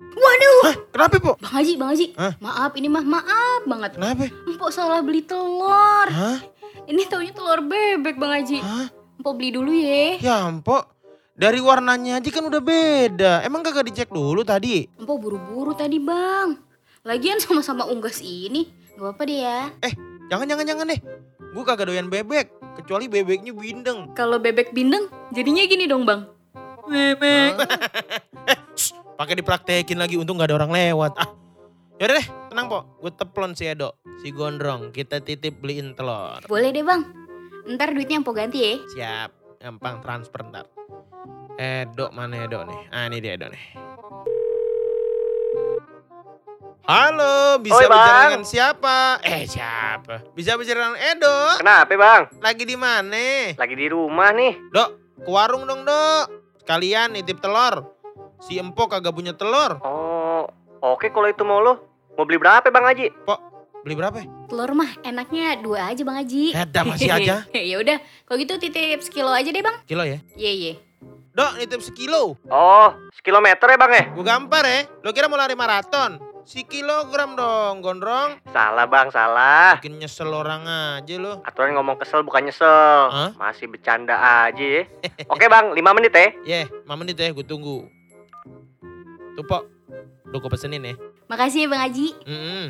Waduh, 0.00 0.58
Hah, 0.66 0.76
kenapa 0.90 1.16
po? 1.22 1.32
Bang 1.38 1.54
Haji, 1.54 1.72
Bang 1.78 1.94
Haji. 1.94 2.06
Hah? 2.18 2.32
Maaf, 2.42 2.72
ini 2.74 2.90
mah 2.90 3.06
maaf 3.06 3.62
banget. 3.62 3.94
Kenapa? 3.94 4.26
Empok 4.26 4.70
salah 4.74 4.98
beli 5.00 5.22
telur. 5.22 6.08
Hah? 6.10 6.42
Ini 6.90 7.06
taunya 7.06 7.30
telur 7.30 7.62
bebek 7.62 8.18
Bang 8.18 8.34
Haji. 8.34 8.58
Hah? 8.58 8.90
Empok 9.22 9.34
beli 9.38 9.54
dulu 9.54 9.70
ya. 9.70 10.18
Ya 10.18 10.34
ampok, 10.42 10.90
dari 11.38 11.62
warnanya 11.62 12.18
aja 12.18 12.30
kan 12.34 12.50
udah 12.50 12.58
beda. 12.58 13.46
Emang 13.46 13.62
kagak 13.62 13.86
dicek 13.86 14.10
dulu 14.10 14.42
tadi? 14.42 14.90
Empok 14.98 15.18
buru-buru 15.22 15.70
tadi 15.70 16.02
Bang. 16.02 16.58
Lagian 17.06 17.38
sama-sama 17.38 17.86
unggas 17.86 18.18
ini. 18.18 18.74
Gak 18.98 19.06
apa-apa 19.06 19.22
deh 19.22 19.38
ya. 19.38 19.60
Jangan, 20.34 20.50
jangan, 20.50 20.66
jangan 20.66 20.84
deh. 20.90 21.00
Gue 21.54 21.62
kagak 21.62 21.86
doyan 21.86 22.10
bebek. 22.10 22.50
Kecuali 22.82 23.06
bebeknya 23.06 23.54
bindeng. 23.54 24.10
Kalau 24.18 24.42
bebek 24.42 24.74
bindeng, 24.74 25.06
jadinya 25.30 25.62
gini 25.70 25.86
dong 25.86 26.02
Bang. 26.02 26.26
Bebek. 26.90 27.54
Pakai 29.20 29.34
dipraktekin 29.38 29.94
lagi 29.94 30.18
untung 30.18 30.42
gak 30.42 30.50
ada 30.50 30.58
orang 30.58 30.74
lewat. 30.74 31.14
Ah. 31.14 31.39
Yaudah 32.00 32.16
deh, 32.16 32.26
tenang 32.48 32.66
po. 32.72 32.80
Gue 33.04 33.12
teplon 33.12 33.52
si 33.52 33.68
Edo, 33.68 34.00
si 34.24 34.32
Gondrong. 34.32 34.88
Kita 34.88 35.20
titip 35.20 35.60
beliin 35.60 35.92
telur. 35.92 36.40
Boleh 36.48 36.72
deh 36.72 36.80
bang. 36.80 37.04
Ntar 37.76 37.92
duitnya 37.92 38.24
Empo 38.24 38.32
ganti 38.32 38.56
ya. 38.56 38.72
Siap, 38.96 39.60
gampang 39.60 40.00
transfer 40.00 40.40
ntar. 40.48 40.64
Edo 41.60 42.08
mana 42.16 42.48
Edo 42.48 42.64
nih? 42.64 42.88
Ah 42.88 43.04
ini 43.04 43.20
dia 43.20 43.36
Edo 43.36 43.52
nih. 43.52 43.64
Halo, 46.88 47.60
bisa 47.60 47.76
Oi, 47.76 47.84
bicara 47.84 47.92
Bang. 47.92 48.28
dengan 48.32 48.46
siapa? 48.48 48.96
Eh 49.20 49.44
siapa? 49.44 50.24
Bisa 50.32 50.56
bicara 50.56 50.80
dengan 50.80 50.96
Edo? 51.04 51.36
Kenapa 51.60 51.92
bang? 52.00 52.22
Lagi 52.40 52.64
di 52.64 52.76
mana? 52.80 53.52
Lagi 53.60 53.76
di 53.76 53.86
rumah 53.92 54.32
nih. 54.32 54.56
Dok, 54.72 55.20
ke 55.20 55.28
warung 55.28 55.68
dong 55.68 55.84
dok. 55.84 56.32
Sekalian 56.64 57.12
nitip 57.12 57.44
telur. 57.44 57.92
Si 58.40 58.56
Empo 58.56 58.88
kagak 58.88 59.12
punya 59.12 59.36
telur. 59.36 59.84
Oh, 59.84 60.48
oke 60.80 61.12
kalau 61.12 61.28
itu 61.28 61.44
mau 61.44 61.60
lo. 61.60 61.89
Mau 62.16 62.24
beli 62.24 62.38
berapa 62.38 62.66
bang 62.66 62.84
Haji? 62.84 63.06
Beli 63.80 63.94
berapa? 63.96 64.18
Telur 64.50 64.70
mah 64.76 64.90
enaknya 65.00 65.56
dua 65.58 65.88
aja 65.92 66.02
bang 66.02 66.16
Haji. 66.20 66.44
Edah 66.52 66.82
masih 66.84 67.08
aja. 67.16 67.36
ya 67.48 67.76
udah, 67.80 67.96
kalau 68.24 68.36
gitu 68.38 68.54
titip 68.58 69.00
sekilo 69.00 69.32
aja 69.32 69.48
deh 69.48 69.62
bang. 69.62 69.76
Kilo 69.86 70.04
ya? 70.04 70.18
Iya 70.36 70.52
iya. 70.52 70.74
Dok, 71.30 71.62
nitip 71.62 71.80
sekilo. 71.80 72.34
Oh, 72.50 72.88
sekilometer 73.14 73.64
ya 73.64 73.78
bang 73.78 73.92
ya? 73.94 74.04
Gue 74.12 74.24
gampar 74.26 74.64
ya. 74.66 74.80
Lo 75.00 75.14
kira 75.14 75.30
mau 75.30 75.38
lari 75.38 75.54
maraton? 75.54 76.18
Si 76.42 76.66
kilogram 76.66 77.38
dong, 77.38 77.78
gondrong. 77.78 78.42
Salah 78.50 78.90
bang, 78.90 79.08
salah. 79.14 79.78
Bikin 79.78 80.02
nyesel 80.02 80.26
orang 80.34 80.66
aja 80.66 81.14
lo. 81.16 81.38
Aturan 81.46 81.78
ngomong 81.78 81.94
kesel 81.96 82.26
bukan 82.26 82.50
nyesel. 82.50 83.06
Hah? 83.14 83.30
Masih 83.38 83.70
bercanda 83.70 84.18
aja 84.18 84.82
ya. 84.82 84.82
Oke 85.30 85.46
bang, 85.46 85.70
5 85.70 85.96
menit 85.96 86.10
ya. 86.10 86.28
Yeh, 86.42 86.66
mama 86.82 87.06
menit 87.06 87.14
ya, 87.14 87.30
gue 87.30 87.46
tunggu. 87.46 87.86
Tuh, 89.38 89.44
Pok. 89.46 89.62
Udah 90.26 90.38
gue 90.42 90.50
pesenin 90.50 90.82
ya. 90.82 90.94
Makasih 91.30 91.62
ya 91.62 91.68
bang 91.70 91.82
Haji. 91.86 92.08
Mm-mm. 92.26 92.64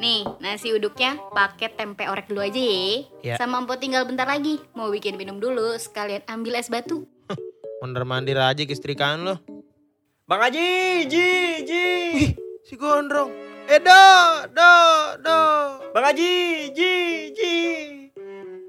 Nih, 0.00 0.24
nasi 0.40 0.72
uduknya 0.72 1.20
pakai 1.36 1.68
tempe 1.76 2.08
orek 2.08 2.32
dulu 2.32 2.40
aja 2.40 2.56
ya. 2.56 3.04
Ya. 3.20 3.34
Sama 3.36 3.60
Empo 3.60 3.76
tinggal 3.76 4.08
bentar 4.08 4.24
lagi. 4.24 4.56
Mau 4.72 4.88
bikin 4.88 5.20
minum 5.20 5.36
dulu, 5.36 5.76
sekalian 5.76 6.24
ambil 6.24 6.56
es 6.56 6.72
batu. 6.72 7.04
Mondar 7.84 8.08
mandir 8.08 8.40
aja 8.40 8.64
ke 8.64 8.72
istrikan 8.72 9.28
lo. 9.28 9.36
Bang 10.24 10.40
Haji, 10.40 11.04
Ji, 11.12 11.28
Ji. 11.68 11.86
Si 12.64 12.80
gondrong. 12.80 13.28
Eh, 13.68 13.76
do, 13.84 14.04
do, 14.48 14.72
do. 15.20 15.40
Bang 15.92 16.06
Haji, 16.08 16.32
Ji, 16.72 16.92
Ji. 17.36 17.54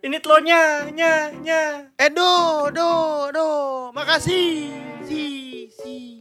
Ini 0.04 0.18
telurnya, 0.20 0.92
nya, 0.92 1.32
nya. 1.40 1.88
Eh, 1.96 2.12
do, 2.12 2.68
do, 2.68 2.92
do. 3.32 3.50
Makasih. 3.96 4.68
Si, 5.08 5.24
si. 5.72 6.21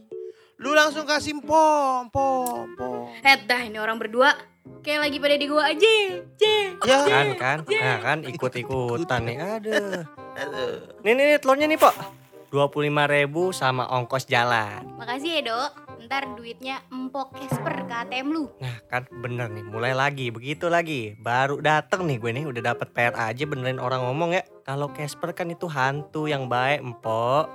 Lu 0.61 0.77
langsung 0.77 1.09
kasih 1.09 1.41
pom, 1.41 2.05
pom, 2.13 2.69
pom. 2.77 3.09
Eh 3.25 3.33
dah 3.49 3.65
ini 3.65 3.81
orang 3.81 3.97
berdua. 3.97 4.37
Kayak 4.85 5.09
lagi 5.09 5.17
pada 5.17 5.35
di 5.41 5.45
gua 5.49 5.73
aja. 5.73 5.93
Cie. 6.37 6.77
Ya. 6.85 7.01
Kan, 7.05 7.27
kan, 7.33 7.57
nah 7.65 7.97
kan 7.97 8.17
ikut-ikutan 8.21 9.25
nih. 9.25 9.37
Aduh. 9.41 10.05
Aduh. 10.37 10.73
Nih, 11.01 11.13
nih, 11.17 11.25
nih 11.33 11.37
telurnya 11.41 11.65
nih, 11.65 11.81
Pok. 11.81 12.21
25 12.53 12.83
ribu 13.09 13.49
sama 13.55 13.89
ongkos 13.89 14.29
jalan. 14.29 14.85
Makasih 15.01 15.39
ya 15.39 15.41
dok. 15.49 15.71
Ntar 16.05 16.35
duitnya 16.35 16.83
empok 16.91 17.31
Casper 17.39 17.87
ke 17.87 17.95
ATM 18.05 18.27
lu. 18.35 18.51
Nah 18.59 18.75
kan 18.91 19.07
bener 19.07 19.47
nih, 19.47 19.63
mulai 19.63 19.95
lagi, 19.95 20.27
begitu 20.29 20.67
lagi. 20.67 21.15
Baru 21.15 21.63
dateng 21.63 22.03
nih 22.05 22.19
gue 22.19 22.31
nih, 22.35 22.45
udah 22.51 22.75
dapet 22.75 22.91
PR 22.91 23.15
aja 23.15 23.43
benerin 23.47 23.79
orang 23.79 24.03
ngomong 24.03 24.35
ya. 24.35 24.43
Kalau 24.67 24.91
Casper 24.91 25.31
kan 25.31 25.47
itu 25.47 25.71
hantu 25.71 26.27
yang 26.27 26.51
baik, 26.51 26.83
empok. 26.83 27.47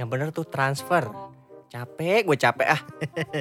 Yang 0.00 0.08
bener 0.08 0.28
tuh 0.32 0.46
transfer. 0.48 1.04
Capek, 1.68 2.24
gue 2.24 2.36
capek 2.40 2.68
ah. 2.72 2.80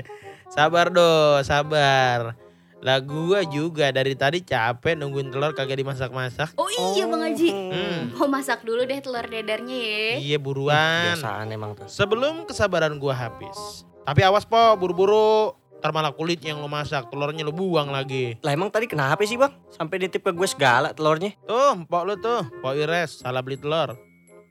Sabar 0.55 0.91
do, 0.91 1.43
sabar. 1.43 2.35
Lah 2.77 3.01
gua 3.01 3.41
juga 3.41 3.89
dari 3.89 4.13
tadi 4.13 4.45
capek 4.45 4.93
nungguin 4.93 5.33
telur 5.33 5.51
kagak 5.57 5.81
dimasak-masak. 5.81 6.53
Oh 6.61 6.69
iya 6.69 7.09
bang 7.09 7.21
Haji. 7.25 7.49
Hmm. 7.49 8.01
Mau 8.13 8.29
masak 8.29 8.61
dulu 8.61 8.85
deh 8.85 9.01
telur 9.01 9.25
dadarnya 9.25 9.77
ya. 9.77 10.09
Iya 10.21 10.37
buruan. 10.37 11.17
Biasaan 11.17 11.49
emang 11.49 11.73
tuh. 11.73 11.89
Sebelum 11.89 12.45
kesabaran 12.45 12.95
gua 13.01 13.17
habis. 13.17 13.83
Tapi 14.05 14.21
awas 14.23 14.45
po, 14.45 14.77
buru-buru. 14.77 15.57
Ntar 15.77 15.93
malah 15.93 16.09
kulitnya 16.09 16.57
yang 16.57 16.65
lo 16.65 16.69
masak, 16.69 17.05
telurnya 17.13 17.45
lo 17.45 17.53
buang 17.53 17.93
lagi. 17.93 18.33
Lah 18.41 18.49
emang 18.49 18.73
tadi 18.73 18.89
kenapa 18.89 19.21
sih 19.25 19.37
bang? 19.37 19.53
Sampai 19.69 20.01
nitip 20.01 20.25
ke 20.25 20.33
gue 20.33 20.49
segala 20.49 20.89
telurnya. 20.89 21.37
Tuh, 21.45 21.85
pok 21.85 22.01
lo 22.01 22.17
tuh, 22.17 22.49
pok 22.65 22.73
Ires, 22.73 23.21
salah 23.21 23.45
beli 23.45 23.61
telur. 23.61 23.93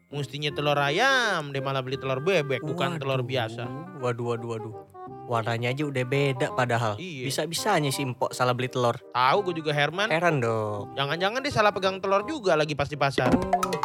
Mestinya 0.06 0.54
telur 0.54 0.78
ayam, 0.78 1.50
dia 1.50 1.58
malah 1.58 1.82
beli 1.82 1.98
telur 1.98 2.22
bebek, 2.22 2.62
bukan 2.62 2.94
telur 3.02 3.18
Waduh, 3.18 3.26
biasa. 3.26 3.62
Waduh, 3.98 4.26
waduh, 4.30 4.48
waduh. 4.54 4.74
Warnanya 5.26 5.74
aja 5.74 5.82
udah 5.82 6.04
beda 6.06 6.46
padahal. 6.54 6.94
Iya. 6.94 7.26
Bisa-bisanya 7.26 7.90
si 7.90 8.06
empok 8.06 8.30
salah 8.30 8.54
beli 8.54 8.70
telur. 8.70 8.94
Tahu 9.10 9.38
gue 9.50 9.54
juga 9.58 9.74
Herman. 9.74 10.06
Heran 10.06 10.38
dong. 10.38 10.94
Jangan-jangan 10.94 11.42
dia 11.42 11.50
salah 11.50 11.74
pegang 11.74 11.98
telur 11.98 12.22
juga 12.22 12.54
lagi 12.54 12.78
pas 12.78 12.86
di 12.86 12.94
pasar. 12.94 13.34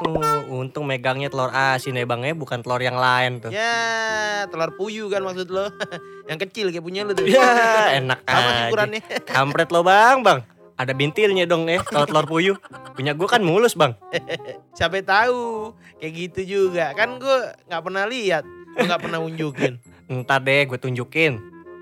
Oh, 0.05 0.61
untung 0.61 0.85
megangnya 0.85 1.33
telur 1.33 1.49
asin 1.49 1.97
ya 1.97 2.05
bang 2.05 2.21
ya, 2.21 2.33
bukan 2.37 2.61
telur 2.61 2.81
yang 2.85 3.01
lain 3.01 3.41
tuh. 3.41 3.49
Ya, 3.49 4.45
telur 4.45 4.77
puyuh 4.77 5.09
kan 5.09 5.25
maksud 5.25 5.49
lo. 5.49 5.73
yang 6.29 6.37
kecil 6.37 6.69
kayak 6.69 6.85
punya 6.85 7.01
lo 7.01 7.17
tuh. 7.17 7.25
Ya, 7.25 7.97
enak 7.97 8.21
Sama 8.21 8.49
ukurannya. 8.69 9.01
Kampret 9.25 9.73
lo 9.73 9.81
bang, 9.81 10.21
bang. 10.21 10.45
Ada 10.77 10.97
bintilnya 10.97 11.45
dong 11.45 11.69
ya, 11.69 11.81
kalau 11.81 12.05
telur 12.05 12.25
puyuh. 12.29 12.57
Punya 12.93 13.17
gue 13.17 13.25
kan 13.29 13.41
mulus 13.41 13.73
bang. 13.73 13.97
Siapa 14.77 15.01
tahu 15.05 15.73
kayak 16.01 16.13
gitu 16.17 16.41
juga. 16.43 16.91
Kan 16.97 17.21
gue 17.21 17.37
nggak 17.69 17.83
pernah 17.85 18.03
lihat, 18.09 18.43
gue 18.73 18.83
nggak 18.89 19.01
pernah 19.05 19.21
unjukin. 19.21 19.77
Ntar 20.25 20.41
deh 20.41 20.65
gue 20.65 20.79
tunjukin. 20.81 21.37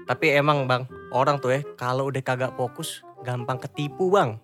Tapi 0.06 0.36
emang 0.36 0.68
bang, 0.68 0.84
orang 1.16 1.40
tuh 1.40 1.56
ya 1.56 1.62
kalau 1.80 2.12
udah 2.12 2.22
kagak 2.22 2.54
fokus 2.60 3.02
gampang 3.24 3.58
ketipu 3.58 4.12
bang. 4.12 4.36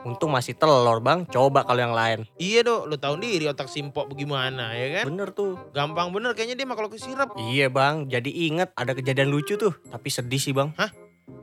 Untung 0.00 0.32
masih 0.32 0.56
telur 0.56 0.96
bang, 1.04 1.28
coba 1.28 1.60
kalau 1.60 1.84
yang 1.84 1.92
lain. 1.92 2.24
Iya 2.40 2.64
dok, 2.64 2.88
lo 2.88 2.96
tahu 2.96 3.20
diri 3.20 3.44
otak 3.44 3.68
simpok 3.68 4.08
bagaimana 4.08 4.72
ya 4.72 5.00
kan? 5.00 5.12
Bener 5.12 5.28
tuh. 5.36 5.60
Gampang 5.76 6.08
bener 6.08 6.32
kayaknya 6.32 6.56
dia 6.56 6.64
mah 6.64 6.76
kalau 6.78 6.88
kesirap. 6.88 7.36
Iya 7.36 7.68
bang, 7.68 8.08
jadi 8.08 8.30
inget 8.32 8.72
ada 8.72 8.96
kejadian 8.96 9.28
lucu 9.28 9.60
tuh. 9.60 9.76
Tapi 9.92 10.08
sedih 10.08 10.40
sih 10.40 10.56
bang. 10.56 10.72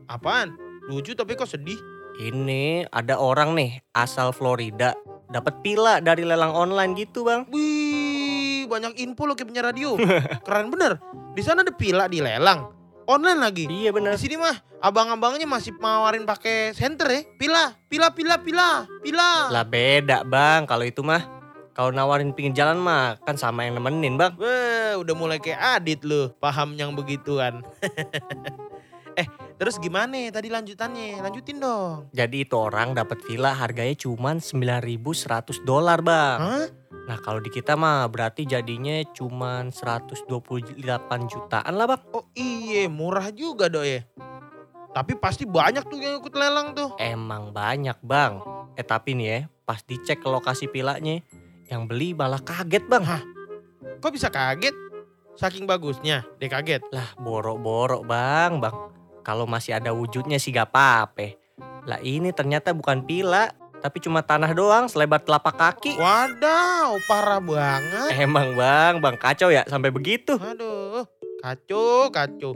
Apaan? 0.10 0.58
Lucu 0.90 1.14
tapi 1.14 1.38
kok 1.38 1.46
sedih? 1.46 1.78
Ini 2.18 2.90
ada 2.90 3.22
orang 3.22 3.54
nih 3.54 3.78
asal 3.94 4.34
Florida. 4.34 4.98
Dapat 5.28 5.60
pila 5.60 6.00
dari 6.00 6.24
lelang 6.24 6.56
online 6.56 6.96
gitu 6.96 7.28
bang. 7.28 7.44
Wih, 7.52 8.64
banyak 8.72 8.96
info 9.04 9.28
lo 9.28 9.36
kayak 9.36 9.50
punya 9.52 9.64
radio. 9.64 10.00
Keren 10.48 10.72
bener. 10.72 11.04
Di 11.36 11.44
sana 11.44 11.68
ada 11.68 11.74
pila 11.76 12.08
di 12.08 12.24
lelang. 12.24 12.72
Online 13.08 13.40
lagi. 13.40 13.68
Iya 13.68 13.92
bener. 13.92 14.16
Di 14.16 14.24
sini 14.24 14.40
mah 14.40 14.56
abang-abangnya 14.80 15.48
masih 15.48 15.76
mawarin 15.76 16.24
pakai 16.24 16.72
senter 16.72 17.08
ya. 17.12 17.22
Pila, 17.36 17.76
pila, 17.92 18.12
pila, 18.16 18.36
pila, 18.40 18.70
pila. 19.04 19.52
Lah 19.52 19.64
beda 19.68 20.24
bang, 20.24 20.64
kalau 20.64 20.88
itu 20.88 21.04
mah. 21.04 21.36
Kalau 21.76 21.94
nawarin 21.94 22.34
pinggir 22.34 22.66
jalan 22.66 22.82
mah 22.82 23.22
kan 23.22 23.38
sama 23.38 23.68
yang 23.68 23.78
nemenin 23.78 24.18
bang. 24.18 24.34
Wah, 24.40 24.98
udah 24.98 25.14
mulai 25.14 25.38
kayak 25.38 25.78
Adit 25.78 26.02
lu, 26.08 26.32
paham 26.42 26.74
yang 26.74 26.96
begituan. 26.98 27.62
terus 29.58 29.82
gimana 29.82 30.30
tadi 30.30 30.48
lanjutannya? 30.54 31.20
Lanjutin 31.20 31.58
dong. 31.60 32.08
Jadi 32.14 32.46
itu 32.46 32.56
orang 32.56 32.94
dapat 32.94 33.20
villa 33.26 33.52
harganya 33.52 33.98
cuman 33.98 34.40
9.100 34.40 35.66
dolar 35.66 36.00
bang. 36.06 36.40
Hah? 36.40 36.66
Nah 37.08 37.18
kalau 37.24 37.44
di 37.44 37.50
kita 37.52 37.74
mah 37.74 38.08
berarti 38.08 38.46
jadinya 38.46 39.02
cuman 39.12 39.74
128 39.74 40.78
jutaan 41.28 41.74
lah 41.74 41.86
bang. 41.90 42.02
Oh 42.14 42.30
iya, 42.38 42.86
murah 42.88 43.34
juga 43.34 43.68
dok 43.68 43.86
ya. 43.86 44.02
Tapi 44.92 45.14
pasti 45.20 45.46
banyak 45.46 45.86
tuh 45.86 46.00
yang 46.02 46.18
ikut 46.18 46.34
lelang 46.34 46.74
tuh. 46.74 46.96
Emang 46.98 47.54
banyak 47.54 47.98
bang. 48.02 48.42
Eh 48.74 48.86
tapi 48.86 49.14
nih 49.14 49.28
ya 49.28 49.40
pas 49.68 49.84
dicek 49.84 50.24
ke 50.24 50.28
lokasi 50.32 50.72
villanya 50.72 51.20
yang 51.68 51.86
beli 51.86 52.16
malah 52.16 52.40
kaget 52.40 52.88
bang. 52.88 53.04
Kok 54.00 54.12
bisa 54.14 54.32
kaget? 54.32 54.74
Saking 55.38 55.70
bagusnya, 55.70 56.26
dia 56.42 56.50
kaget. 56.50 56.82
Lah 56.90 57.14
borok-borok 57.22 58.10
bang 58.10 58.58
bang. 58.58 58.74
Kalau 59.28 59.44
masih 59.44 59.76
ada 59.76 59.92
wujudnya 59.92 60.40
sih 60.40 60.56
gak 60.56 60.72
apa-apa. 60.72 61.36
Lah 61.84 62.00
ini 62.00 62.32
ternyata 62.32 62.72
bukan 62.72 63.04
villa 63.04 63.52
tapi 63.84 64.00
cuma 64.00 64.24
tanah 64.24 64.56
doang 64.56 64.88
selebar 64.88 65.20
telapak 65.20 65.60
kaki. 65.60 66.00
Wadaw, 66.00 66.96
parah 67.06 67.44
banget. 67.44 68.24
Emang 68.24 68.56
bang, 68.56 69.04
bang 69.04 69.20
kacau 69.20 69.52
ya 69.52 69.68
sampai 69.68 69.92
begitu. 69.92 70.40
Aduh, 70.40 71.04
kacau, 71.44 72.08
kacau. 72.10 72.56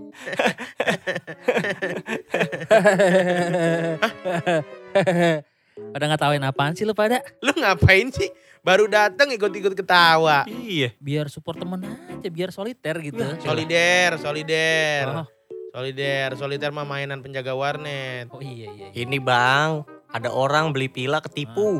pada 5.91 6.05
ngetawain 6.07 6.47
apaan 6.47 6.71
sih 6.73 6.87
lu 6.87 6.95
pada? 6.95 7.19
Lu 7.43 7.51
ngapain 7.51 8.07
sih? 8.15 8.31
Baru 8.63 8.87
datang 8.87 9.27
ikut-ikut 9.33 9.73
ketawa. 9.75 10.45
Iya. 10.47 10.93
Biar 11.01 11.27
support 11.27 11.57
temen 11.59 11.83
aja, 11.83 12.29
biar 12.29 12.53
soliter 12.53 12.95
gitu. 13.01 13.21
Solider, 13.41 14.17
solider. 14.21 15.25
Oh, 15.25 15.27
Solider, 15.71 16.35
solider 16.35 16.71
mah 16.75 16.83
mainan 16.83 17.23
penjaga 17.23 17.55
warnet. 17.55 18.27
oh 18.35 18.43
iya 18.43 18.67
iya. 18.75 18.87
iya. 18.91 19.07
Ini 19.07 19.23
bang, 19.23 19.87
ada 20.11 20.27
orang 20.27 20.75
beli 20.75 20.91
pila 20.91 21.23
ketipu. 21.23 21.79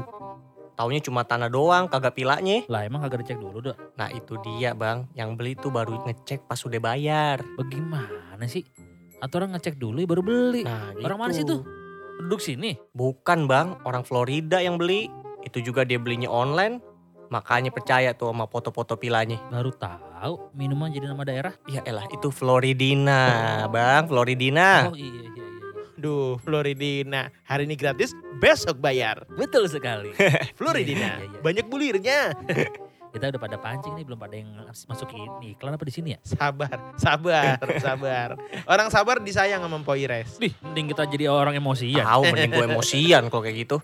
Taunya 0.79 1.03
cuma 1.03 1.27
tanah 1.27 1.51
doang, 1.51 1.91
kagak 1.91 2.15
pilanya. 2.15 2.63
Lah 2.71 2.87
emang 2.87 3.03
kagak 3.03 3.27
dicek 3.27 3.37
dulu 3.43 3.59
dok. 3.59 3.77
Nah 3.99 4.07
itu 4.15 4.39
dia 4.39 4.71
bang, 4.71 5.03
yang 5.13 5.35
beli 5.35 5.59
tuh 5.59 5.75
baru 5.75 6.07
ngecek 6.07 6.47
pas 6.47 6.57
udah 6.63 6.79
bayar. 6.79 7.43
Bagaimana 7.59 8.47
sih? 8.47 8.63
Atau 9.19 9.43
orang 9.43 9.59
ngecek 9.59 9.75
dulu 9.75 9.99
ya 9.99 10.07
baru 10.07 10.23
beli. 10.23 10.63
Nah 10.63 10.95
Orang 11.03 11.27
mana 11.27 11.35
sih 11.35 11.43
gitu. 11.43 11.59
tuh? 11.59 11.61
Duduk 12.23 12.39
sini. 12.39 12.79
Bukan 12.95 13.45
bang, 13.45 13.75
orang 13.83 14.07
Florida 14.07 14.63
yang 14.63 14.79
beli. 14.79 15.11
Itu 15.43 15.59
juga 15.59 15.83
dia 15.83 15.99
belinya 15.99 16.31
online. 16.31 16.79
Makanya 17.27 17.75
percaya 17.75 18.15
tuh 18.15 18.31
sama 18.31 18.47
foto-foto 18.47 18.95
pilanya. 18.95 19.35
Baru 19.51 19.75
tahu 19.75 20.10
minuman 20.53 20.89
jadi 20.89 21.09
nama 21.09 21.25
daerah. 21.25 21.53
Ya 21.65 21.81
elah 21.81 22.05
itu 22.07 22.29
Floridina 22.29 23.21
bang, 23.67 24.05
Floridina. 24.05 24.89
Oh 24.89 24.95
iya 24.95 25.09
iya 25.09 25.27
iya. 25.27 25.45
Duh, 25.97 26.37
Floridina. 26.41 27.29
Hari 27.45 27.65
ini 27.65 27.77
gratis, 27.77 28.13
besok 28.37 28.77
bayar. 28.77 29.21
Betul 29.33 29.69
sekali. 29.69 30.09
Floridina, 30.57 31.21
Iya, 31.21 31.25
iya, 31.25 31.29
iya. 31.29 31.39
banyak 31.41 31.65
bulirnya. 31.65 32.19
Kita 33.13 33.27
udah 33.27 33.41
pada 33.43 33.59
pancing 33.59 33.99
nih 33.99 34.07
belum 34.07 34.15
pada 34.15 34.39
yang 34.39 34.49
masukin 34.87 35.27
iklan 35.43 35.75
apa 35.75 35.83
di 35.83 35.91
sini 35.91 36.15
ya? 36.15 36.19
Sabar, 36.23 36.95
sabar, 36.95 37.59
sabar. 37.83 38.39
Orang 38.63 38.87
sabar 38.87 39.19
disayang 39.19 39.61
sama 39.61 39.83
Poires. 39.83 40.39
Dih, 40.39 40.55
mending 40.63 40.89
kita 40.89 41.05
jadi 41.05 41.27
orang 41.27 41.59
emosian. 41.59 42.01
Tahu 42.07 42.31
mending 42.31 42.55
gue 42.55 42.65
emosian 42.71 43.27
kalau 43.27 43.43
kayak 43.43 43.67
gitu. 43.67 43.77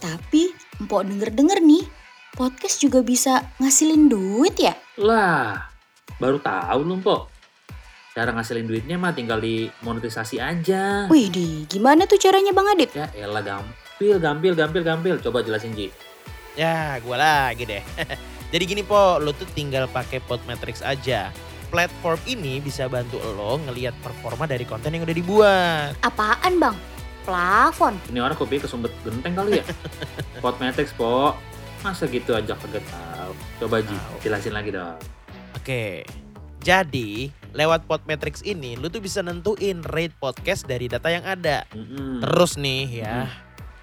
Tapi 0.00 0.50
empok 0.80 1.04
denger-denger 1.04 1.60
nih, 1.62 1.84
podcast 2.32 2.80
juga 2.80 3.04
bisa 3.04 3.44
ngasilin 3.60 4.08
duit 4.08 4.56
ya? 4.56 4.72
Lah, 4.98 5.68
baru 6.22 6.38
tahu 6.38 6.80
lu, 6.86 7.02
Pok. 7.02 7.26
Cara 8.14 8.30
ngasilin 8.30 8.68
duitnya 8.68 9.00
mah 9.00 9.16
tinggal 9.16 9.42
di 9.42 9.66
monetisasi 9.82 10.38
aja. 10.38 11.10
Wih 11.10 11.32
di, 11.32 11.66
gimana 11.66 12.06
tuh 12.06 12.20
caranya 12.20 12.54
Bang 12.54 12.68
Adit? 12.70 12.92
Ya 12.94 13.08
elah 13.16 13.42
gampil, 13.42 14.20
gampil, 14.22 14.52
gampil, 14.54 14.82
gampil. 14.84 15.14
Coba 15.18 15.40
jelasin, 15.40 15.72
Ji. 15.74 15.88
Ya, 16.54 17.00
gua 17.00 17.16
lagi 17.16 17.64
deh. 17.64 17.80
Jadi 18.52 18.64
gini 18.68 18.84
po, 18.84 19.16
lo 19.16 19.32
tuh 19.32 19.48
tinggal 19.56 19.88
pakai 19.88 20.20
Podmetrics 20.28 20.84
aja. 20.84 21.32
Platform 21.72 22.20
ini 22.28 22.60
bisa 22.60 22.84
bantu 22.84 23.16
lo 23.16 23.56
ngelihat 23.64 23.96
performa 24.04 24.44
dari 24.44 24.68
konten 24.68 24.92
yang 24.92 25.08
udah 25.08 25.16
dibuat. 25.16 25.90
Apaan 26.04 26.60
Bang? 26.60 26.76
Plafon. 27.24 27.96
Ini 28.12 28.20
orang 28.20 28.36
kopi 28.36 28.60
kesumbet 28.60 28.92
genteng 29.00 29.32
kali 29.32 29.64
ya? 29.64 29.64
Podmetrics, 30.44 30.92
Pok. 30.92 31.40
Masa 31.80 32.04
gitu 32.12 32.36
aja 32.36 32.52
kagak 32.60 32.84
tahu. 32.92 33.32
Coba, 33.64 33.80
Ji, 33.80 33.96
jelasin 34.20 34.52
lagi 34.52 34.68
dong. 34.68 35.00
Oke. 35.56 36.06
Jadi, 36.62 37.28
lewat 37.52 37.90
Podmetrics 37.90 38.40
ini 38.46 38.78
lo 38.78 38.88
tuh 38.88 39.02
bisa 39.02 39.20
nentuin 39.20 39.82
rate 39.82 40.14
podcast 40.16 40.64
dari 40.64 40.86
data 40.86 41.10
yang 41.10 41.26
ada. 41.26 41.66
Mm-mm. 41.74 42.22
Terus 42.22 42.54
nih 42.54 43.02
ya, 43.02 43.26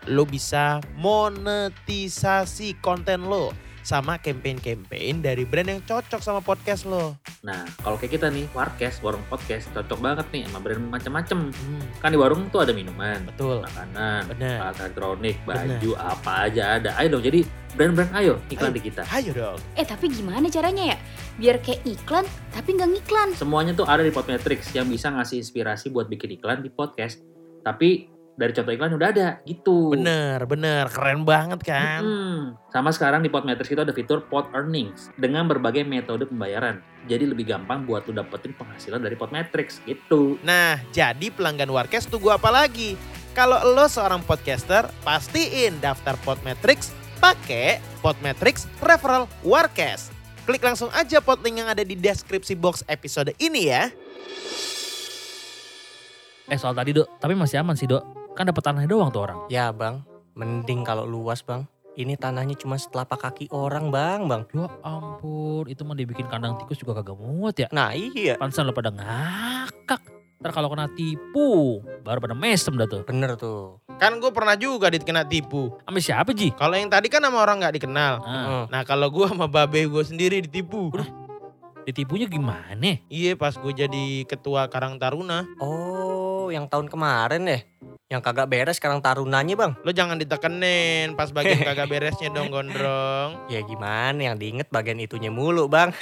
lo 0.08 0.24
bisa 0.24 0.80
monetisasi 0.96 2.80
konten 2.80 3.28
lo 3.28 3.52
sama 3.82 4.20
campaign-campaign 4.20 5.22
dari 5.22 5.44
brand 5.44 5.70
yang 5.70 5.82
cocok 5.84 6.20
sama 6.20 6.40
podcast 6.40 6.84
lo. 6.86 7.16
Nah, 7.42 7.64
kalau 7.80 7.96
kayak 7.96 8.20
kita 8.20 8.28
nih, 8.28 8.46
Warkes, 8.52 9.00
warung 9.00 9.24
podcast, 9.28 9.72
cocok 9.72 10.00
banget 10.00 10.26
nih 10.32 10.42
sama 10.48 10.60
brand 10.60 10.84
macam-macam. 10.88 11.38
Hmm, 11.50 11.84
Kan 12.00 12.10
di 12.12 12.20
warung 12.20 12.48
tuh 12.50 12.64
ada 12.64 12.76
minuman, 12.76 13.24
betul. 13.24 13.64
makanan, 13.64 14.28
Bener. 14.36 14.58
alat 14.60 14.78
elektronik, 14.80 15.38
baju, 15.48 15.92
apa 15.96 16.52
aja 16.52 16.64
ada. 16.78 16.92
Ayo 17.00 17.16
dong, 17.16 17.24
jadi 17.24 17.40
brand-brand 17.74 18.12
ayo 18.18 18.34
iklan 18.50 18.74
di 18.74 18.82
kita. 18.82 19.06
Ayo 19.08 19.32
dong. 19.32 19.60
Eh 19.78 19.86
tapi 19.86 20.10
gimana 20.10 20.50
caranya 20.50 20.96
ya? 20.96 20.98
Biar 21.40 21.64
kayak 21.64 21.86
iklan 21.86 22.26
tapi 22.52 22.76
nggak 22.76 22.90
ngiklan. 22.92 23.30
Semuanya 23.38 23.72
tuh 23.72 23.88
ada 23.88 24.04
di 24.04 24.12
Podmetrics 24.12 24.74
yang 24.76 24.90
bisa 24.90 25.08
ngasih 25.08 25.40
inspirasi 25.40 25.88
buat 25.90 26.10
bikin 26.10 26.36
iklan 26.36 26.60
di 26.60 26.68
podcast. 26.68 27.22
Tapi 27.62 28.19
dari 28.40 28.56
contoh 28.56 28.72
iklan 28.72 28.96
udah 28.96 29.10
ada 29.12 29.28
gitu. 29.44 29.92
Bener, 29.92 30.40
bener. 30.48 30.88
Keren 30.88 31.28
banget 31.28 31.60
kan? 31.60 32.00
Mm-mm. 32.00 32.56
Sama 32.72 32.96
sekarang 32.96 33.20
di 33.20 33.28
Podmetrics 33.28 33.68
itu 33.68 33.84
ada 33.84 33.92
fitur 33.92 34.24
Pod 34.32 34.48
Earnings 34.56 35.12
dengan 35.20 35.44
berbagai 35.52 35.84
metode 35.84 36.24
pembayaran. 36.24 36.80
Jadi 37.12 37.28
lebih 37.28 37.52
gampang 37.52 37.84
buat 37.84 38.08
lu 38.08 38.16
dapetin 38.16 38.56
penghasilan 38.56 39.04
dari 39.04 39.20
Podmetrics 39.20 39.84
gitu. 39.84 40.40
Nah, 40.48 40.80
jadi 40.96 41.28
pelanggan 41.36 41.68
Warkes 41.68 42.08
tunggu 42.08 42.32
apa 42.32 42.48
lagi? 42.48 42.96
Kalau 43.36 43.60
lo 43.76 43.92
seorang 43.92 44.24
podcaster, 44.24 44.88
pastiin 45.04 45.76
daftar 45.84 46.16
Podmetrics 46.24 46.96
pakai 47.20 47.84
Podmetrics 48.00 48.72
Referral 48.80 49.28
Warkes. 49.44 50.16
Klik 50.48 50.64
langsung 50.64 50.90
aja 50.96 51.22
pot 51.22 51.44
link 51.46 51.62
yang 51.62 51.70
ada 51.70 51.84
di 51.86 51.94
deskripsi 51.94 52.58
box 52.58 52.82
episode 52.90 53.36
ini 53.38 53.70
ya. 53.70 53.92
Eh 56.50 56.58
soal 56.58 56.74
tadi 56.74 56.98
dok, 56.98 57.22
tapi 57.22 57.38
masih 57.38 57.62
aman 57.62 57.78
sih 57.78 57.86
dok. 57.86 58.19
Kan 58.40 58.48
dapat 58.48 58.72
tanahnya 58.72 58.88
doang 58.88 59.12
tuh 59.12 59.28
orang. 59.28 59.44
Ya 59.52 59.68
bang, 59.76 60.00
mending 60.32 60.88
kalau 60.88 61.04
luas 61.04 61.44
bang. 61.44 61.68
Ini 62.00 62.16
tanahnya 62.16 62.56
cuma 62.56 62.80
setelapak 62.80 63.20
kaki 63.20 63.52
orang 63.52 63.92
bang 63.92 64.32
bang. 64.32 64.48
Ya 64.56 64.72
ampun, 64.80 65.68
itu 65.68 65.84
mah 65.84 65.92
dibikin 65.92 66.24
kandang 66.32 66.56
tikus 66.56 66.80
juga 66.80 67.04
kagak 67.04 67.20
muat 67.20 67.60
ya. 67.60 67.68
Nah 67.76 67.92
iya, 67.92 68.40
Pansan 68.40 68.64
lo 68.64 68.72
pada 68.72 68.96
ngakak. 68.96 70.00
Ntar 70.40 70.56
kalau 70.56 70.72
kena 70.72 70.88
tipu, 70.96 71.84
baru 72.08 72.24
pada 72.24 72.32
mesem 72.32 72.80
dah 72.80 72.88
tuh. 72.88 73.04
bener 73.04 73.36
tuh. 73.36 73.84
Kan 74.00 74.24
gue 74.24 74.32
pernah 74.32 74.56
juga 74.56 74.88
dikena 74.88 75.28
tipu. 75.28 75.76
Sama 75.84 76.00
siapa 76.00 76.32
Ji? 76.32 76.56
Kalau 76.56 76.80
yang 76.80 76.88
tadi 76.88 77.12
kan 77.12 77.20
sama 77.20 77.44
orang 77.44 77.60
nggak 77.60 77.76
dikenal. 77.76 78.24
Ah. 78.24 78.64
Nah 78.72 78.88
kalau 78.88 79.12
gue 79.12 79.28
sama 79.28 79.52
babe 79.52 79.84
gue 79.84 80.04
sendiri 80.08 80.40
ditipu. 80.48 80.96
ditipunya 81.84 82.24
gimana? 82.24 83.04
Iya 83.12 83.36
pas 83.36 83.60
gue 83.60 83.74
jadi 83.76 84.24
ketua 84.24 84.72
Karang 84.72 84.96
Taruna. 84.96 85.44
Oh, 85.60 86.48
yang 86.48 86.72
tahun 86.72 86.88
kemarin 86.88 87.44
deh. 87.44 87.62
Yang 88.10 88.26
kagak 88.26 88.50
beres 88.50 88.82
sekarang 88.82 89.06
tarunanya 89.06 89.54
bang. 89.54 89.78
Lo 89.86 89.94
jangan 89.94 90.18
ditekenin 90.18 91.14
pas 91.14 91.30
bagian 91.30 91.62
kagak 91.62 91.86
beresnya 91.94 92.34
dong 92.34 92.50
gondrong. 92.50 93.38
Ya 93.54 93.62
gimana 93.62 94.18
yang 94.18 94.42
diinget 94.42 94.66
bagian 94.74 94.98
itunya 94.98 95.30
mulu 95.30 95.70
bang. 95.70 95.94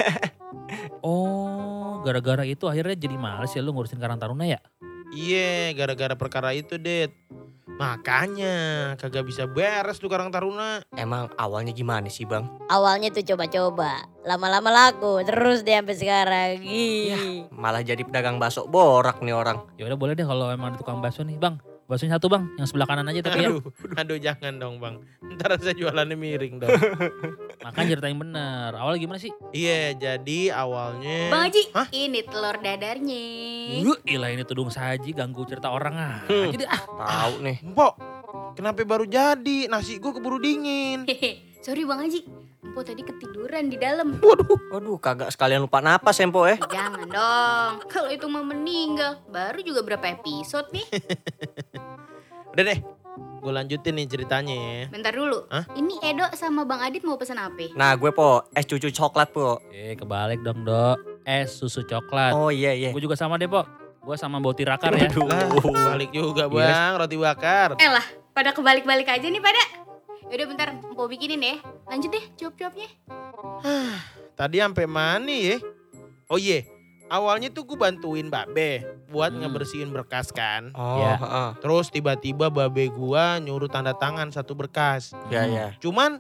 Oh, 1.04 2.00
gara-gara 2.04 2.48
itu 2.48 2.68
akhirnya 2.72 2.96
jadi 2.96 3.20
males 3.20 3.52
ya 3.52 3.60
lu 3.60 3.76
ngurusin 3.76 4.00
Karang 4.00 4.16
Taruna 4.16 4.48
ya? 4.48 4.60
Iya 5.12 5.76
gara-gara 5.76 6.16
perkara 6.16 6.56
itu 6.56 6.80
Det. 6.80 7.12
Makanya 7.76 8.96
kagak 8.96 9.28
bisa 9.28 9.44
beres 9.44 10.00
tuh 10.00 10.08
Karang 10.08 10.32
Taruna. 10.32 10.84
Emang 10.96 11.28
awalnya 11.36 11.76
gimana 11.76 12.08
sih 12.08 12.24
bang? 12.24 12.48
Awalnya 12.72 13.12
tuh 13.12 13.28
coba-coba, 13.28 14.08
lama-lama 14.24 14.72
laku, 14.72 15.24
terus 15.28 15.68
deh 15.68 15.76
sampai 15.76 15.96
sekarang. 16.00 16.52
Ih. 16.64 17.48
Malah 17.52 17.84
jadi 17.84 18.02
pedagang 18.08 18.40
bakso 18.40 18.68
borak 18.68 19.20
nih 19.20 19.36
orang. 19.36 19.64
Ya 19.76 19.88
udah 19.88 20.00
boleh 20.00 20.16
deh 20.16 20.28
kalau 20.28 20.48
emang 20.52 20.74
ada 20.74 20.80
tukang 20.80 21.04
bakso 21.04 21.28
nih, 21.28 21.36
Bang. 21.40 21.60
Baksonya 21.88 22.20
satu, 22.20 22.28
Bang. 22.28 22.52
Yang 22.56 22.68
sebelah 22.70 22.84
kanan 22.86 23.08
aja 23.08 23.24
tapi 23.24 23.40
ya. 23.40 23.48
Aduh, 23.48 23.64
aduh 23.96 24.18
jangan 24.20 24.54
dong 24.56 24.76
bang. 24.78 25.00
Ntar 25.24 25.56
saya 25.56 25.72
jualannya 25.72 26.14
miring 26.14 26.60
dong. 26.60 26.76
Makanya 27.64 27.88
cerita 27.90 28.08
yang 28.08 28.20
bener. 28.20 28.76
Awalnya 28.76 29.00
gimana 29.00 29.16
sih? 29.18 29.32
iya 29.50 29.92
jadi 29.92 30.52
awalnya. 30.54 31.32
Bang 31.32 31.48
Haji, 31.48 31.64
Hah? 31.72 31.88
ini 31.90 32.20
telur 32.22 32.60
dadarnya. 32.60 33.24
Yuh, 33.80 33.98
ilah 34.04 34.30
ini 34.30 34.44
tudung 34.44 34.68
saji 34.68 35.12
ganggu 35.12 35.44
cerita 35.44 35.72
orang 35.72 35.96
aja 35.96 36.28
Hmm. 36.28 36.52
deh 36.52 36.68
ah. 36.68 36.82
Tahu 36.84 37.34
nih. 37.42 37.58
Mpok, 37.66 37.94
kenapa 38.54 38.84
baru 38.84 39.08
jadi? 39.08 39.68
Nasi 39.68 39.96
gue 39.96 40.12
keburu 40.12 40.38
dingin. 40.38 41.08
Hehe, 41.08 41.56
sorry 41.58 41.82
Bang 41.82 42.04
Haji. 42.04 42.20
Empo 42.60 42.84
tadi 42.84 43.00
ketiduran 43.00 43.72
di 43.72 43.80
dalam. 43.80 44.20
Waduh 44.68 45.00
kagak 45.00 45.32
sekalian 45.32 45.64
lupa 45.64 45.80
napas 45.80 46.20
Empo 46.20 46.44
eh. 46.44 46.60
Jangan 46.60 47.08
dong. 47.08 47.74
Kalau 47.88 48.12
itu 48.12 48.28
mau 48.28 48.44
meninggal, 48.44 49.24
baru 49.26 49.64
juga 49.64 49.82
berapa 49.82 50.04
episode 50.12 50.68
nih? 50.70 50.84
Udah 52.58 52.74
deh, 52.74 52.80
gue 53.38 53.52
lanjutin 53.54 53.94
nih 53.94 54.10
ceritanya 54.10 54.56
ya. 54.58 54.82
Bentar 54.90 55.14
dulu. 55.14 55.46
Hah? 55.46 55.70
Ini 55.78 55.94
Edo 56.02 56.26
sama 56.34 56.66
Bang 56.66 56.82
Adit 56.82 57.06
mau 57.06 57.14
pesan 57.14 57.38
apa? 57.38 57.70
Nah 57.78 57.94
gue 57.94 58.10
po, 58.10 58.50
es 58.50 58.66
cucu 58.66 58.90
coklat 58.90 59.30
po. 59.30 59.62
Eh, 59.70 59.94
kebalik 59.94 60.42
dong, 60.42 60.66
Dok. 60.66 61.22
Es 61.22 61.54
susu 61.54 61.86
coklat. 61.86 62.34
Oh 62.34 62.50
iya 62.50 62.74
iya. 62.74 62.90
Gue 62.90 62.98
juga 62.98 63.14
sama 63.14 63.38
deh, 63.38 63.46
Pok. 63.46 63.62
Gue 64.02 64.18
sama 64.18 64.42
bau 64.42 64.58
tirakar 64.58 64.90
ya. 64.98 65.06
Aduh. 65.06 65.70
Balik 65.70 66.10
juga 66.10 66.50
Iya. 66.50 66.66
bang, 66.66 66.92
roti 66.98 67.18
bakar. 67.22 67.70
Eh 67.78 67.90
lah, 67.94 68.06
pada 68.34 68.50
kebalik-balik 68.58 69.06
aja 69.06 69.28
nih 69.30 69.38
pada. 69.38 69.62
Yaudah 70.34 70.48
bentar, 70.50 70.68
Empo 70.74 71.06
bikinin 71.06 71.38
ya. 71.38 71.62
Lanjut 71.86 72.10
deh, 72.10 72.26
cuap-cuapnya. 72.42 72.90
Tadi 74.34 74.58
sampai 74.58 74.86
mana 74.90 75.30
ya? 75.30 75.62
Oh 76.26 76.42
iya, 76.42 76.66
awalnya 77.08 77.48
tuh 77.48 77.64
gue 77.64 77.76
bantuin 77.76 78.28
Babe 78.28 78.84
buat 79.08 79.30
Hmm. 79.30 79.42
ngebersihin 79.42 79.90
berkas 79.90 80.30
kan. 80.30 80.72
Oh 80.74 81.00
Ya. 81.00 81.16
heeh. 81.16 81.50
Terus 81.60 81.88
tiba-tiba 81.88 82.48
Babe 82.48 82.88
gua 82.88 83.38
nyuruh 83.38 83.68
tanda 83.68 83.92
tangan 83.92 84.30
satu 84.30 84.54
berkas. 84.54 85.16
Ya 85.28 85.44
ya. 85.44 85.68
Cuman 85.78 86.20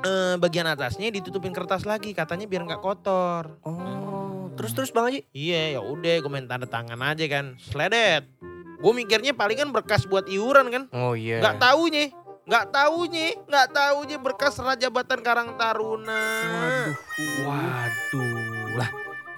eh, 0.00 0.36
bagian 0.36 0.64
atasnya 0.66 1.08
ditutupin 1.10 1.52
kertas 1.52 1.84
lagi 1.84 2.12
katanya 2.12 2.44
biar 2.44 2.64
nggak 2.64 2.80
kotor. 2.80 3.56
Oh 3.62 4.48
terus 4.52 4.72
terus 4.72 4.90
bang 4.90 5.08
Haji. 5.08 5.20
Iya 5.30 5.76
ya 5.76 5.80
udah 5.80 6.14
gue 6.18 6.28
main 6.28 6.44
tanda 6.44 6.64
tangan 6.64 7.00
aja 7.00 7.24
kan. 7.26 7.56
Sledet. 7.56 8.28
Gue 8.76 8.92
mikirnya 8.94 9.32
palingan 9.32 9.70
berkas 9.70 10.04
buat 10.04 10.24
iuran 10.24 10.68
kan. 10.68 10.82
Oh 10.90 11.12
iya. 11.12 11.40
Nggak 11.40 11.56
taunya. 11.58 12.12
Nggak 12.44 12.66
taunya. 12.70 13.26
Nggak 13.44 13.66
taunya 13.70 14.16
berkas 14.16 14.56
Rajabatan 14.56 15.20
Karang 15.20 15.50
Taruna. 15.54 16.24
Waduh. 16.48 16.96
Waduh. 17.44 18.39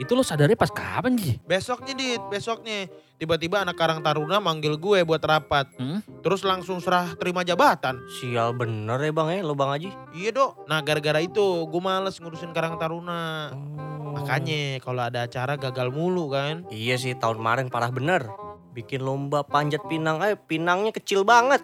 Itu 0.03 0.19
lo 0.19 0.27
sadarnya 0.27 0.59
pas 0.59 0.67
kapan 0.75 1.15
Ji? 1.15 1.39
Besoknya 1.47 1.95
dit, 1.95 2.19
besoknya. 2.27 2.91
Tiba-tiba 3.23 3.63
anak 3.63 3.79
Karang 3.79 4.03
Taruna 4.03 4.43
manggil 4.43 4.75
gue 4.75 5.07
buat 5.07 5.23
rapat. 5.23 5.71
Hmm? 5.79 6.03
Terus 6.27 6.43
langsung 6.43 6.83
serah 6.83 7.15
terima 7.15 7.47
jabatan. 7.47 8.03
Sial 8.19 8.51
bener 8.59 8.99
ya 8.99 9.15
bang 9.15 9.29
ya 9.31 9.47
lo 9.47 9.55
bang 9.55 9.71
Haji. 9.71 9.91
Iya 10.19 10.35
dok. 10.35 10.67
Nah 10.67 10.83
gara-gara 10.83 11.23
itu 11.23 11.71
gue 11.71 11.79
males 11.79 12.19
ngurusin 12.19 12.51
Karang 12.51 12.83
Taruna. 12.83 13.55
Oh. 13.55 14.19
Makanya 14.19 14.83
kalau 14.83 15.07
ada 15.07 15.23
acara 15.23 15.55
gagal 15.55 15.95
mulu 15.95 16.35
kan. 16.35 16.67
Iya 16.75 16.99
sih 16.99 17.15
tahun 17.15 17.39
kemarin 17.39 17.71
parah 17.71 17.95
bener. 17.95 18.27
Bikin 18.75 19.07
lomba 19.07 19.47
panjat 19.47 19.87
pinang, 19.87 20.19
eh 20.27 20.35
pinangnya 20.35 20.91
kecil 20.91 21.23
banget. 21.23 21.63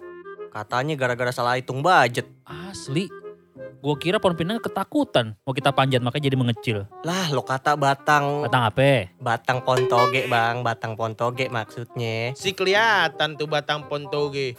Katanya 0.55 0.95
gara-gara 0.95 1.35
salah 1.35 1.59
hitung 1.59 1.83
budget. 1.83 2.31
Asli. 2.47 3.11
Gua 3.79 3.95
kira 3.95 4.19
pohon 4.19 4.35
pinang 4.35 4.59
ketakutan 4.59 5.39
mau 5.47 5.55
kita 5.55 5.71
panjat 5.71 6.03
makanya 6.03 6.27
jadi 6.27 6.37
mengecil. 6.37 6.79
Lah 7.07 7.31
lo 7.31 7.47
kata 7.47 7.79
batang 7.79 8.43
Batang 8.43 8.65
apa? 8.75 9.15
batang 9.23 9.63
pontoge 9.63 10.27
bang, 10.27 10.67
batang 10.67 10.99
pontoge 10.99 11.47
maksudnya. 11.47 12.35
Si 12.35 12.51
kelihatan 12.53 13.39
tuh 13.39 13.47
batang 13.47 13.87
pontoge. 13.87 14.55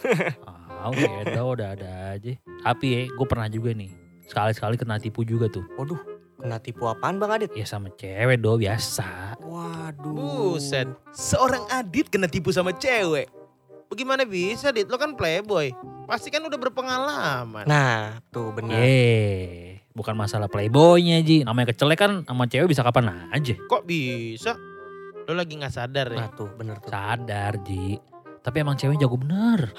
Ah, 0.80 0.88
udah 0.88 1.12
ada, 1.28 1.40
udah 1.44 1.68
ada 1.76 1.90
aja. 2.16 2.32
Tapi 2.64 2.86
ya, 2.88 3.00
gue 3.12 3.26
pernah 3.28 3.52
juga 3.52 3.76
nih. 3.76 3.92
Sekali-sekali 4.24 4.80
kena 4.80 4.96
tipu 4.96 5.28
juga 5.28 5.44
tuh. 5.44 5.60
Waduh, 5.76 6.00
kena 6.40 6.56
tipu 6.56 6.88
apaan 6.88 7.20
bang 7.20 7.36
Adit? 7.36 7.52
Ya 7.52 7.68
sama 7.68 7.92
cewek 7.92 8.40
do 8.40 8.56
biasa. 8.56 9.36
Waduh. 9.44 10.56
Buset. 10.56 10.88
Seorang 11.12 11.68
Adit 11.68 12.08
kena 12.08 12.32
tipu 12.32 12.48
sama 12.48 12.72
cewek. 12.72 13.28
Bagaimana 13.90 14.22
bisa 14.22 14.70
Dit? 14.70 14.86
Lo 14.86 14.94
kan 14.94 15.18
playboy. 15.18 15.74
Pasti 16.06 16.30
kan 16.30 16.46
udah 16.46 16.58
berpengalaman. 16.58 17.66
Nah, 17.66 18.22
tuh 18.30 18.54
bener. 18.54 18.78
Yeay, 18.78 19.82
bukan 19.90 20.14
masalah 20.14 20.46
playboynya 20.46 21.18
Ji. 21.26 21.42
Namanya 21.42 21.74
kecelek 21.74 21.98
kan 21.98 22.22
sama 22.22 22.46
cewek 22.46 22.70
bisa 22.70 22.86
kapan 22.86 23.30
aja. 23.34 23.54
Kok 23.58 23.82
bisa? 23.82 24.54
Lo 25.26 25.34
lagi 25.34 25.58
gak 25.58 25.74
sadar 25.74 26.06
ya? 26.14 26.22
Nah 26.22 26.30
tuh 26.30 26.50
bener 26.54 26.78
tuh. 26.78 26.90
Sadar 26.90 27.58
Ji. 27.66 27.98
Tapi 28.40 28.56
emang 28.62 28.78
cewek 28.78 28.96
jago 28.96 29.18
bener. 29.18 29.74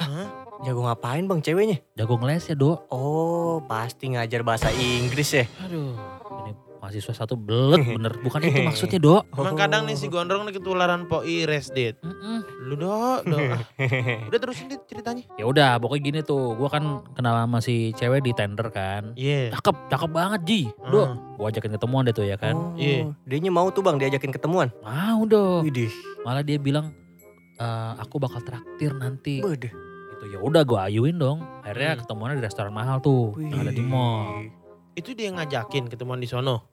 Jago 0.62 0.86
ngapain 0.86 1.26
bang 1.26 1.42
ceweknya? 1.42 1.82
Jago 1.98 2.20
ngeles 2.22 2.52
ya 2.52 2.56
do. 2.60 2.78
Oh 2.94 3.64
pasti 3.66 4.14
ngajar 4.14 4.46
bahasa 4.46 4.70
Inggris 4.76 5.34
ya. 5.34 5.48
Aduh, 5.66 5.98
ini 6.46 6.52
mahasiswa 6.82 7.14
satu 7.16 7.38
belet 7.38 7.80
bener. 7.96 8.18
Bukan 8.20 8.42
itu 8.42 8.60
maksudnya 8.62 8.98
do. 8.98 9.22
Emang 9.32 9.54
kadang 9.54 9.86
nih 9.86 9.94
si 9.94 10.08
gondrong 10.08 10.44
nih 10.44 10.58
ketularan 10.58 11.06
po 11.06 11.22
ires 11.22 11.70
Dit. 11.70 12.02
Mm-mm. 12.02 12.42
Lu 12.64 12.76
dok, 12.76 13.22
dok. 13.24 13.40
Ah, 13.40 13.62
Udah 14.28 14.40
terusin 14.40 14.66
Dit 14.66 14.82
ceritanya. 14.86 15.22
Ya 15.36 15.46
udah, 15.46 15.78
pokoknya 15.78 16.02
gini 16.04 16.20
tuh. 16.22 16.54
Gua 16.54 16.68
kan 16.68 16.84
kenal 17.14 17.38
sama 17.38 17.60
si 17.60 17.94
cewek 17.94 18.22
di 18.22 18.34
tender 18.34 18.68
kan. 18.68 19.14
Iya. 19.14 19.54
Cakep, 19.54 19.88
cakep 19.88 20.10
banget 20.10 20.42
Ji. 20.44 20.62
Do, 20.84 21.00
Ah. 21.00 21.12
gua 21.38 21.48
ajakin 21.48 21.72
ketemuan 21.72 22.04
deh 22.04 22.12
tuh 22.12 22.26
ya 22.26 22.36
kan. 22.36 22.54
Oh, 22.54 22.74
Iya. 22.74 23.14
Dianya 23.24 23.50
mau 23.50 23.70
tuh 23.70 23.80
bang 23.80 23.96
diajakin 23.96 24.32
ketemuan. 24.32 24.74
Mau 24.82 25.22
dong. 25.24 25.62
Widih. 25.64 25.94
Malah 26.22 26.42
dia 26.42 26.58
bilang 26.58 26.90
"Eh, 27.56 27.92
aku 27.96 28.18
bakal 28.18 28.42
traktir 28.42 28.90
nanti. 28.92 29.38
Beuh. 29.40 29.54
Gitu 29.54 29.74
ya 30.28 30.38
udah 30.38 30.62
gua 30.62 30.86
ayuin 30.86 31.16
dong. 31.16 31.46
Akhirnya 31.62 31.94
Hmm. 31.94 32.00
ketemuannya 32.02 32.36
di 32.38 32.44
restoran 32.44 32.70
mahal 32.70 32.98
tuh. 32.98 33.38
yang 33.38 33.62
ada 33.62 33.70
di 33.70 33.82
mall. 33.82 34.50
Itu 34.92 35.14
dia 35.14 35.30
yang 35.30 35.38
ngajakin 35.38 35.88
ketemuan 35.88 36.18
di 36.18 36.26
sono. 36.26 36.71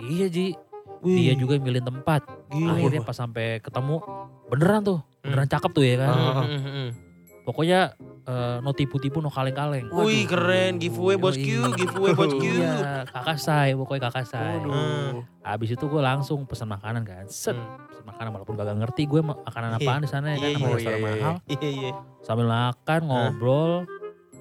Iya 0.00 0.26
Ji. 0.28 0.54
Dia 0.98 1.32
juga 1.34 1.54
yang 1.54 1.64
milih 1.64 1.82
tempat. 1.82 2.26
Gila. 2.48 2.74
Akhirnya 2.74 3.02
pas 3.02 3.14
sampai 3.14 3.58
ketemu 3.58 4.02
beneran 4.46 4.82
tuh. 4.82 4.98
Beneran 5.22 5.46
cakep 5.46 5.70
tuh 5.70 5.84
ya 5.84 5.94
kan. 6.00 6.08
Hmm, 6.10 6.42
hmm, 6.42 6.62
hmm. 6.64 6.88
Pokoknya 7.42 7.94
eh, 8.28 8.56
no 8.60 8.70
tipu-tipu 8.72 9.18
no 9.18 9.30
kaleng-kaleng. 9.30 9.88
Wih 9.88 10.26
keren 10.26 10.76
giveaway 10.76 11.16
bosku, 11.16 11.40
Yoi. 11.40 11.72
giveaway 11.72 12.12
bosku. 12.12 12.44
Iya, 12.44 13.06
kakak 13.08 13.38
say, 13.38 13.72
pokoknya 13.72 14.10
kakak 14.10 14.26
say. 14.26 14.58
Hmm. 14.60 15.22
Habis 15.40 15.72
itu 15.72 15.84
gue 15.86 16.02
langsung 16.02 16.44
pesan 16.44 16.68
makanan 16.68 17.06
kan. 17.06 17.24
Set, 17.24 17.56
Hmm. 17.56 17.88
pesan 17.88 18.04
makanan 18.04 18.30
walaupun 18.34 18.52
gak 18.52 18.68
ngerti 18.68 19.06
gue 19.06 19.20
ma- 19.22 19.38
makanan 19.40 19.78
apaan 19.78 20.02
di 20.02 20.10
sana 20.10 20.34
ya 20.34 20.36
kan. 20.36 20.50
Iya, 20.50 20.56
Sama 20.56 20.66
iya, 20.66 20.74
restoran 20.74 20.92
iya, 20.92 21.06
iya. 21.06 21.14
mahal. 21.16 21.34
Iya 21.46 21.68
iya. 21.70 21.90
Sambil 22.20 22.46
makan, 22.46 23.00
ngobrol. 23.06 23.72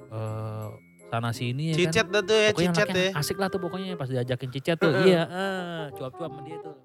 eh 0.07 0.67
sana 1.07 1.29
sini 1.31 1.71
ya 1.71 1.73
kan. 1.73 1.79
Cicet 1.81 2.07
dah 2.07 2.21
tuh 2.21 2.35
ya, 2.35 2.49
Pokoknya 2.49 2.71
cicet 2.71 2.87
ya. 2.89 3.07
asik 3.13 3.37
lah 3.37 3.47
tuh 3.47 3.59
pokoknya 3.59 3.95
pas 3.95 4.07
diajakin 4.07 4.49
cicet 4.51 4.75
tuh. 4.75 4.91
Iya, 5.01 5.21
eh, 5.23 5.83
cuap-cuap 5.93 6.29
sama 6.29 6.41
dia 6.43 6.57
tuh. 6.59 6.75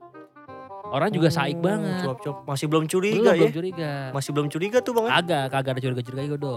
Orang 0.85 1.09
juga 1.09 1.29
saik 1.29 1.57
Oh, 1.57 1.63
banget. 1.63 2.05
Cuap-cuap 2.05 2.37
masih 2.45 2.67
belum 2.67 2.85
Belum, 2.85 2.93
curiga 2.93 3.31
ya. 3.31 3.41
belum 3.41 3.55
curiga. 3.55 3.91
Masih 4.13 4.31
belum 4.31 4.49
curiga 4.49 4.79
tuh 4.79 4.93
bang. 4.93 5.05
ya? 5.05 5.11
Kagak, 5.17 5.45
kagak 5.49 5.73
ada 5.73 5.81
curiga-curiga 5.81 6.23
gitu, 6.23 6.37
Do. 6.37 6.57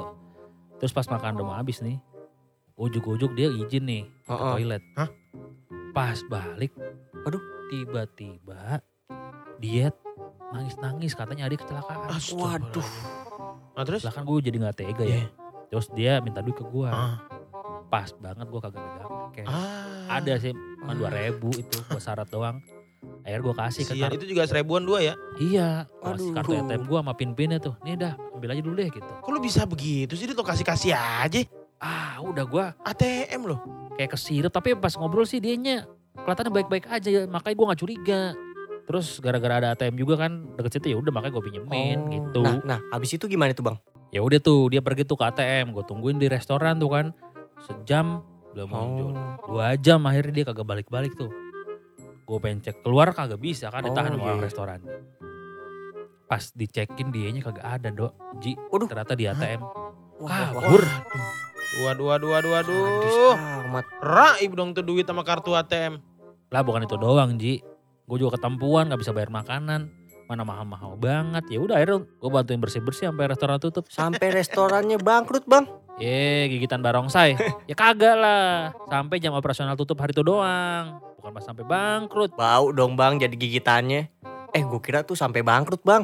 Terus 0.75 0.91
pas 0.91 1.07
makan 1.07 1.31
udah 1.35 1.45
mau 1.45 1.55
habis 1.55 1.79
nih. 1.79 1.97
Ujuk-ujuk 2.75 3.31
dia 3.31 3.47
izin 3.47 3.83
nih 3.83 4.03
ke 4.21 4.29
Heeh. 4.29 4.51
toilet. 4.53 4.83
Hah? 4.93 5.09
Pas 5.89 6.19
balik, 6.27 6.75
Aduh. 7.23 7.39
tiba-tiba 7.65 8.83
dia 9.57 9.87
nangis-nangis 10.51 11.15
katanya 11.15 11.47
adik 11.47 11.63
kecelakaan. 11.63 12.11
Waduh. 12.35 12.89
Nah 13.71 13.83
terus? 13.83 14.03
Lah 14.03 14.11
kan 14.11 14.23
gue 14.23 14.35
jadi 14.41 14.59
gak 14.61 14.75
tega 14.77 15.01
ya. 15.01 15.15
Iya. 15.15 15.23
Terus 15.65 15.87
dia 15.91 16.19
minta 16.19 16.39
duit 16.39 16.53
ke 16.53 16.63
gue. 16.63 16.87
Ah. 16.87 17.23
Pas 17.95 18.09
banget 18.13 18.43
gue 18.45 18.59
kagak 18.59 18.75
pegang 18.75 19.07
cash. 19.31 19.47
Ah. 19.47 20.19
Ada 20.19 20.33
sih, 20.37 20.51
cuma 20.51 20.91
dua 20.93 21.09
ribu 21.09 21.47
itu 21.49 21.77
gue 21.79 21.97
syarat 21.97 22.27
doang. 22.27 22.59
Akhirnya 23.21 23.41
gue 23.41 23.55
kasih 23.55 23.83
ke 23.83 23.93
kartu. 23.95 24.15
itu 24.17 24.25
juga 24.27 24.43
seribuan 24.43 24.81
dua 24.81 24.99
ya? 24.99 25.13
Iya, 25.37 25.87
kasih 25.99 26.27
Aduh. 26.27 26.35
kartu 26.35 26.51
ATM 26.59 26.83
gue 26.83 26.99
sama 26.99 27.13
pin-pinnya 27.13 27.57
tuh. 27.57 27.73
Nih 27.81 27.95
dah, 27.95 28.13
ambil 28.31 28.51
aja 28.51 28.61
dulu 28.61 28.75
deh 28.75 28.89
gitu. 28.89 29.11
Kok 29.15 29.29
lu 29.29 29.39
bisa 29.39 29.63
begitu 29.63 30.13
sih? 30.13 30.27
Lo 30.27 30.43
kasih-kasih 30.43 30.91
aja. 30.91 31.39
Ah 31.77 32.19
udah 32.19 32.43
gue 32.43 32.65
ATM 32.83 33.41
loh. 33.45 33.59
kayak 33.95 34.11
kesirep 34.11 34.51
tapi 34.51 34.75
pas 34.75 34.91
ngobrol 34.93 35.23
sih 35.23 35.39
dianya 35.39 35.87
kelihatannya 36.13 36.51
baik-baik 36.53 36.83
aja 36.85 37.23
makanya 37.25 37.55
gue 37.55 37.65
nggak 37.65 37.79
curiga 37.79 38.21
terus 38.83 39.07
gara-gara 39.17 39.55
ada 39.55 39.69
ATM 39.71 39.95
juga 39.95 40.19
kan 40.19 40.51
deket 40.51 40.71
situ 40.75 40.91
ya 40.91 40.97
udah 40.97 41.11
makanya 41.11 41.31
gue 41.31 41.43
pinjemin 41.45 41.97
Oh. 41.97 42.11
gitu 42.11 42.43
Nah, 42.43 42.59
nah 42.65 42.79
habis 42.91 43.09
itu 43.09 43.23
gimana 43.25 43.51
tuh 43.51 43.63
bang? 43.63 43.77
ya 44.11 44.19
udah 44.19 44.35
tuh 44.37 44.67
dia 44.67 44.79
pergi 44.79 45.03
tuh 45.03 45.15
ke 45.15 45.23
ATM 45.25 45.71
gue 45.71 45.83
tungguin 45.83 46.15
di 46.15 46.27
restoran 46.27 46.75
tuh 46.75 46.91
kan 46.91 47.05
sejam 47.65 48.21
belum 48.53 48.69
muncul 48.69 49.11
Oh. 49.11 49.35
dua 49.51 49.75
jam 49.75 49.99
akhirnya 50.05 50.33
dia 50.33 50.45
kagak 50.47 50.63
balik-balik 50.63 51.13
tuh 51.13 51.29
gue 52.25 52.37
pengen 52.39 52.61
cek 52.61 52.81
keluar 52.81 53.11
kagak 53.11 53.37
bisa 53.37 53.67
kan 53.67 53.83
ditahan 53.83 54.13
Oh, 54.13 54.17
sama 54.17 54.25
orang 54.25 54.39
iya. 54.39 54.47
restoran 54.47 54.79
pas 56.25 56.43
dicekin 56.51 57.13
dianya 57.13 57.41
kagak 57.41 57.65
ada 57.65 57.89
dok 57.89 58.13
Ji 58.39 58.57
Waduh. 58.71 58.87
ternyata 58.87 59.13
di 59.13 59.25
ATM 59.25 59.61
Wah, 60.17 60.49
kabur 60.49 60.83
Waduh, 61.75 62.07
waduh, 62.07 62.29
waduh, 62.31 62.51
waduh. 62.55 62.83
Sadis 63.03 63.17
amat. 63.67 63.85
Raib 63.99 64.55
dong 64.55 64.71
tuh 64.71 64.79
duit 64.79 65.03
sama 65.03 65.27
kartu 65.27 65.51
ATM. 65.51 65.99
Lah 66.47 66.63
bukan 66.63 66.87
itu 66.87 66.95
doang 66.95 67.35
Ji. 67.35 67.59
Gue 68.07 68.15
juga 68.15 68.39
ketempuan 68.39 68.87
gak 68.87 69.03
bisa 69.03 69.11
bayar 69.11 69.27
makanan. 69.27 69.91
Mana 70.23 70.47
mahal-mahal 70.47 70.95
banget. 70.95 71.43
Ya 71.51 71.59
udah 71.59 71.75
akhirnya 71.75 72.07
gue 72.07 72.29
bantuin 72.31 72.63
bersih-bersih 72.63 73.11
sampai 73.11 73.27
restoran 73.27 73.59
tutup. 73.59 73.91
Sampai 73.91 74.31
restorannya 74.31 74.95
bangkrut 74.95 75.43
bang. 75.43 75.67
Ye 75.95 76.19
gigitan 76.49 76.79
barongsai. 76.79 77.39
ya 77.69 77.73
kagak 77.73 78.15
lah. 78.15 78.75
Sampai 78.85 79.17
jam 79.17 79.31
operasional 79.31 79.73
tutup 79.73 79.95
hari 79.97 80.11
itu 80.11 80.21
doang. 80.21 80.99
Bukan 81.15 81.31
pas 81.31 81.41
sampai 81.41 81.63
bangkrut. 81.63 82.35
Bau 82.35 82.69
dong 82.69 82.93
bang 82.93 83.15
jadi 83.17 83.31
gigitannya. 83.31 84.11
Eh 84.51 84.61
gue 84.61 84.79
kira 84.79 85.01
tuh 85.01 85.15
sampai 85.15 85.39
bangkrut 85.39 85.81
bang. 85.81 86.03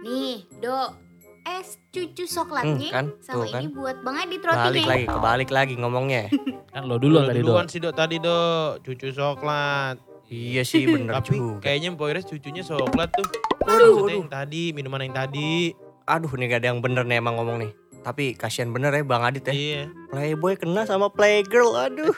Nih, 0.00 0.46
Dok. 0.56 1.06
Es 1.48 1.80
cucu 1.88 2.22
Hmm, 2.22 2.34
coklatnya 2.36 2.90
kan, 2.92 3.06
sama 3.18 3.34
tuh 3.40 3.44
kan. 3.48 3.60
ini 3.64 3.68
buat 3.72 3.96
Bang 4.04 4.20
Adit 4.20 4.36
Balik 4.38 4.44
rotinya. 4.44 4.84
lagi, 4.86 5.04
kebalik 5.08 5.50
lagi 5.50 5.74
ngomongnya. 5.76 6.22
Kan 6.68 6.84
lo 6.84 7.00
dulu 7.00 7.24
tadi 7.24 7.40
duluan 7.40 7.64
dong. 7.64 7.72
sih 7.72 7.80
dok 7.80 7.94
tadi 7.96 8.16
dok. 8.20 8.84
Cucu 8.84 9.08
coklat. 9.10 9.96
iya 10.28 10.60
sih 10.60 10.84
bener 10.84 11.16
Tapi 11.16 11.34
juga. 11.34 11.64
kayaknya 11.64 11.88
Mpok 11.90 12.06
Ires 12.06 12.28
cucunya 12.28 12.60
coklat 12.60 13.08
tuh. 13.10 13.24
Maksudnya 13.58 13.88
waduh. 13.88 14.20
yang 14.20 14.28
tadi, 14.30 14.62
minuman 14.70 15.00
yang 15.00 15.16
tadi. 15.16 15.72
Aduh 16.04 16.28
nih 16.30 16.46
gak 16.46 16.60
ada 16.60 16.68
yang 16.68 16.80
bener 16.80 17.02
nih 17.02 17.16
emang 17.16 17.34
ngomong 17.34 17.56
nih. 17.58 17.70
Tapi 18.08 18.32
kasihan 18.32 18.72
bener 18.72 18.88
ya 18.96 19.04
Bang 19.04 19.20
Adit 19.20 19.44
ya. 19.44 19.52
Iya. 19.52 19.82
Playboy 20.08 20.56
kena 20.56 20.88
sama 20.88 21.12
playgirl, 21.12 21.76
aduh. 21.76 22.16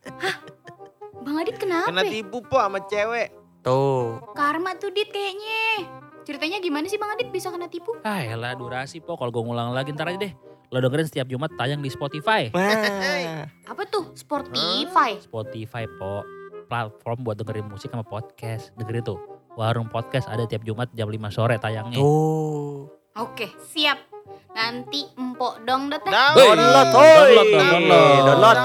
Bang 1.28 1.36
Adit 1.36 1.60
kenapa? 1.60 1.92
Kena 1.92 2.08
tipu 2.08 2.40
po 2.40 2.56
sama 2.56 2.80
cewek. 2.88 3.28
Tuh. 3.60 4.24
Karma 4.32 4.72
tuh 4.80 4.88
Dit 4.96 5.12
kayaknya. 5.12 5.84
Ceritanya 6.24 6.64
gimana 6.64 6.88
sih 6.88 6.96
Bang 6.96 7.12
Adit 7.12 7.28
bisa 7.28 7.52
kena 7.52 7.68
tipu? 7.68 7.92
Ah 8.08 8.24
elah 8.24 8.56
durasi 8.56 9.04
po. 9.04 9.20
Kalau 9.20 9.28
gue 9.28 9.44
ngulang 9.44 9.76
lagi 9.76 9.92
ntar 9.92 10.08
aja 10.08 10.16
deh. 10.16 10.32
Lo 10.72 10.80
dengerin 10.80 11.04
setiap 11.04 11.28
Jumat 11.28 11.52
tayang 11.60 11.84
di 11.84 11.92
Spotify. 11.92 12.48
Wah. 12.56 13.44
Apa 13.76 13.84
tuh? 13.92 14.16
Sportify. 14.16 15.20
Spotify 15.20 15.84
po. 16.00 16.24
Platform 16.72 17.20
buat 17.20 17.36
dengerin 17.36 17.68
musik 17.68 17.92
sama 17.92 18.00
podcast. 18.00 18.72
Dengerin 18.80 19.04
tuh. 19.04 19.20
Warung 19.60 19.92
podcast 19.92 20.24
ada 20.32 20.48
tiap 20.48 20.64
Jumat 20.64 20.88
jam 20.96 21.12
5 21.12 21.20
sore 21.28 21.60
tayangnya. 21.60 22.00
Tuh. 22.00 22.88
Oke, 23.12 23.52
siap. 23.60 24.15
Nanti 24.56 25.04
empok 25.14 25.62
dong 25.68 25.92
dot 25.92 26.02
Download, 26.06 26.56
Download, 26.56 26.88
oi. 26.96 27.10
download, 27.12 27.48
Download. 28.24 28.58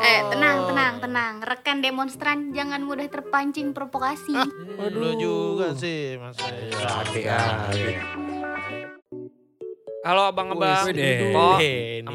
Eh, 0.00 0.20
tenang, 0.32 0.58
tenang, 0.66 0.94
tenang. 0.98 1.34
Rekan 1.44 1.78
demonstran 1.84 2.56
jangan 2.56 2.80
mudah 2.80 3.04
terpancing 3.06 3.76
provokasi. 3.76 4.32
Lo 4.90 5.12
juga 5.14 5.76
sih 5.76 6.16
mas. 6.16 6.40
Hati 6.40 7.22
hati. 7.28 8.00
Halo 10.00 10.32
abang-abang. 10.32 10.88
Kok 10.88 11.60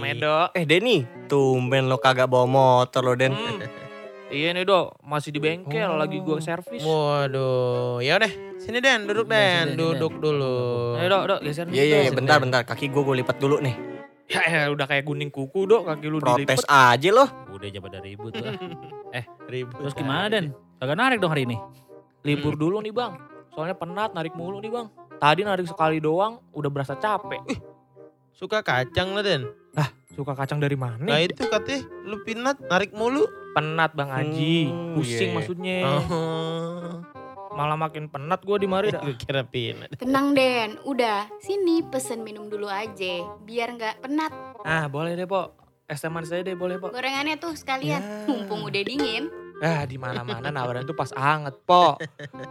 Edo. 0.01 0.49
Eh 0.57 0.65
Denny, 0.65 1.05
tumben 1.29 1.85
lo 1.85 2.01
kagak 2.01 2.25
bawa 2.25 2.49
motor 2.49 3.05
lo 3.05 3.13
Den. 3.13 3.37
Hmm. 3.37 3.61
Iya 4.25 4.51
nih 4.51 4.65
dok, 4.65 4.99
masih 5.05 5.29
di 5.29 5.37
bengkel 5.37 5.85
Oh. 5.85 6.01
lagi 6.01 6.17
gua 6.17 6.41
servis. 6.41 6.81
Waduh, 6.81 8.01
ya 8.01 8.17
udah. 8.17 8.31
Sini 8.57 8.81
Den, 8.81 9.05
duduk 9.05 9.29
Den, 9.29 9.73
sini, 9.73 9.77
duduk 9.77 10.17
dulu. 10.17 10.97
Ayo 10.97 11.07
dok, 11.07 11.23
dok 11.29 11.39
geser 11.45 11.69
Iya 11.69 11.83
iya 11.85 11.97
iya, 12.01 12.11
bentar 12.11 12.41
bentar 12.41 12.65
kaki 12.65 12.89
gue 12.89 13.01
gue 13.01 13.15
lipat 13.21 13.37
dulu 13.37 13.61
nih. 13.61 13.75
Ya, 14.25 14.41
ya 14.41 14.61
udah 14.73 14.89
kayak 14.89 15.05
gunting 15.05 15.29
kuku 15.29 15.69
dok, 15.69 15.85
kaki 15.85 16.09
lu 16.09 16.17
Protes 16.17 16.41
dilipet. 16.57 16.65
aja 16.65 17.09
loh. 17.13 17.29
Udah 17.47 17.69
coba 17.69 17.87
dari 17.91 18.17
ribut 18.17 18.33
lah. 18.33 18.57
Ribut. 19.53 19.77
Terus 19.77 19.93
gimana 19.93 20.25
Den? 20.27 20.49
Kagak 20.75 20.97
narik 20.97 21.17
dong 21.21 21.29
hari 21.29 21.45
ini? 21.45 21.57
Libur 22.25 22.57
dulu 22.57 22.81
nih 22.81 22.89
bang, 22.89 23.13
soalnya 23.53 23.77
penat 23.77 24.11
narik 24.11 24.33
mulu 24.33 24.57
nih 24.57 24.73
bang. 24.73 24.89
Tadi 25.15 25.45
narik 25.45 25.69
sekali 25.69 26.01
doang, 26.01 26.41
udah 26.51 26.69
berasa 26.73 26.97
capek. 26.97 27.39
Ih, 27.45 27.61
Suka 28.33 28.59
kacang 28.59 29.13
lah 29.13 29.21
Den. 29.21 29.45
Suka 30.15 30.33
kacang 30.33 30.57
dari 30.57 30.73
mana? 30.73 31.03
Nah 31.03 31.19
itu 31.19 31.43
katanya 31.43 31.83
lu 32.01 32.23
pinat 32.23 32.57
narik 32.63 32.95
mulu. 32.95 33.27
Penat 33.51 33.95
bang 33.95 34.11
Haji, 34.11 34.67
Hmm, 34.67 34.99
pusing 34.99 35.31
iya. 35.31 35.35
maksudnya. 35.35 35.77
Oh. 35.85 36.99
Malah 37.55 37.79
makin 37.79 38.11
penat 38.11 38.43
gua 38.43 38.59
di 38.59 38.67
mari 38.67 38.91
dah. 38.91 38.99
Gue 38.99 39.15
kira 39.15 39.47
pinat. 39.47 39.95
Tenang 39.95 40.35
Den, 40.35 40.75
udah. 40.83 41.31
Sini 41.39 41.79
pesen 41.87 42.19
minum 42.19 42.51
dulu 42.51 42.67
aja. 42.67 43.23
Biar 43.43 43.71
nggak 43.71 44.03
penat. 44.03 44.31
Ah 44.63 44.91
boleh 44.91 45.15
deh 45.15 45.23
po, 45.23 45.55
es 45.87 46.03
teh 46.03 46.11
manis 46.11 46.35
aja 46.35 46.43
deh 46.43 46.51
boleh 46.51 46.75
po. 46.75 46.91
Gorengannya 46.91 47.39
tuh 47.39 47.55
sekalian. 47.55 48.03
Ya. 48.03 48.27
Mumpung 48.27 48.59
udah 48.59 48.83
dingin. 48.83 49.31
Ah 49.63 49.87
di 49.87 49.95
mana 49.95 50.19
mana 50.27 50.51
nawaran 50.51 50.83
tuh 50.83 50.91
pas 50.91 51.07
anget 51.15 51.55
po, 51.63 51.95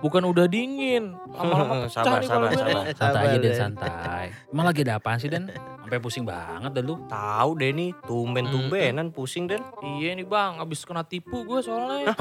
bukan 0.01 0.25
udah 0.25 0.49
dingin. 0.49 1.13
Lama-lama 1.37 1.75
pecah 1.85 2.01
Sabar, 2.01 2.21
nih 2.25 2.29
kalau 2.33 2.49
sabar, 2.49 2.49
gue. 2.49 2.65
sabar. 2.65 2.85
Santai 2.97 3.25
aja 3.29 3.39
Den, 3.39 3.55
santai. 3.55 4.27
Emang 4.49 4.65
lagi 4.65 4.81
ada 4.89 4.97
apaan 4.97 5.19
sih 5.21 5.29
Den? 5.29 5.53
Sampai 5.53 6.01
pusing 6.01 6.25
banget 6.25 6.73
dah 6.73 6.81
lu. 6.81 6.97
Tahu 7.05 7.51
deh 7.61 7.77
nih, 7.77 7.91
tumben-tumbenan 8.09 9.13
pusing 9.13 9.45
Den. 9.45 9.61
Iya 9.85 10.17
nih 10.17 10.25
bang, 10.25 10.57
abis 10.65 10.89
kena 10.89 11.05
tipu 11.05 11.45
gue 11.45 11.61
soalnya. 11.61 12.17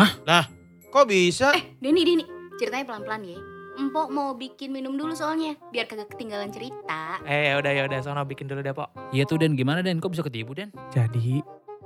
Kok 0.92 1.06
bisa? 1.08 1.56
Eh, 1.56 1.80
Deni, 1.80 2.04
Deni. 2.04 2.26
Ceritanya 2.60 2.84
pelan-pelan 2.84 3.24
ya. 3.24 3.40
Empok 3.74 4.14
mau 4.14 4.38
bikin 4.38 4.70
minum 4.70 4.94
dulu 4.94 5.16
soalnya. 5.18 5.58
Biar 5.74 5.90
kagak 5.90 6.14
ketinggalan 6.14 6.54
cerita. 6.54 7.18
Eh 7.26 7.56
udah 7.58 7.72
ya 7.74 7.90
udah, 7.90 8.04
sono 8.04 8.22
bikin 8.28 8.46
dulu 8.46 8.62
deh 8.62 8.76
po. 8.76 8.86
Iya 9.10 9.26
tuh 9.26 9.40
Den, 9.42 9.56
gimana 9.58 9.82
Den? 9.82 9.98
Kok 9.98 10.12
bisa 10.14 10.22
ketipu 10.22 10.54
Den? 10.54 10.70
Jadi 10.94 11.42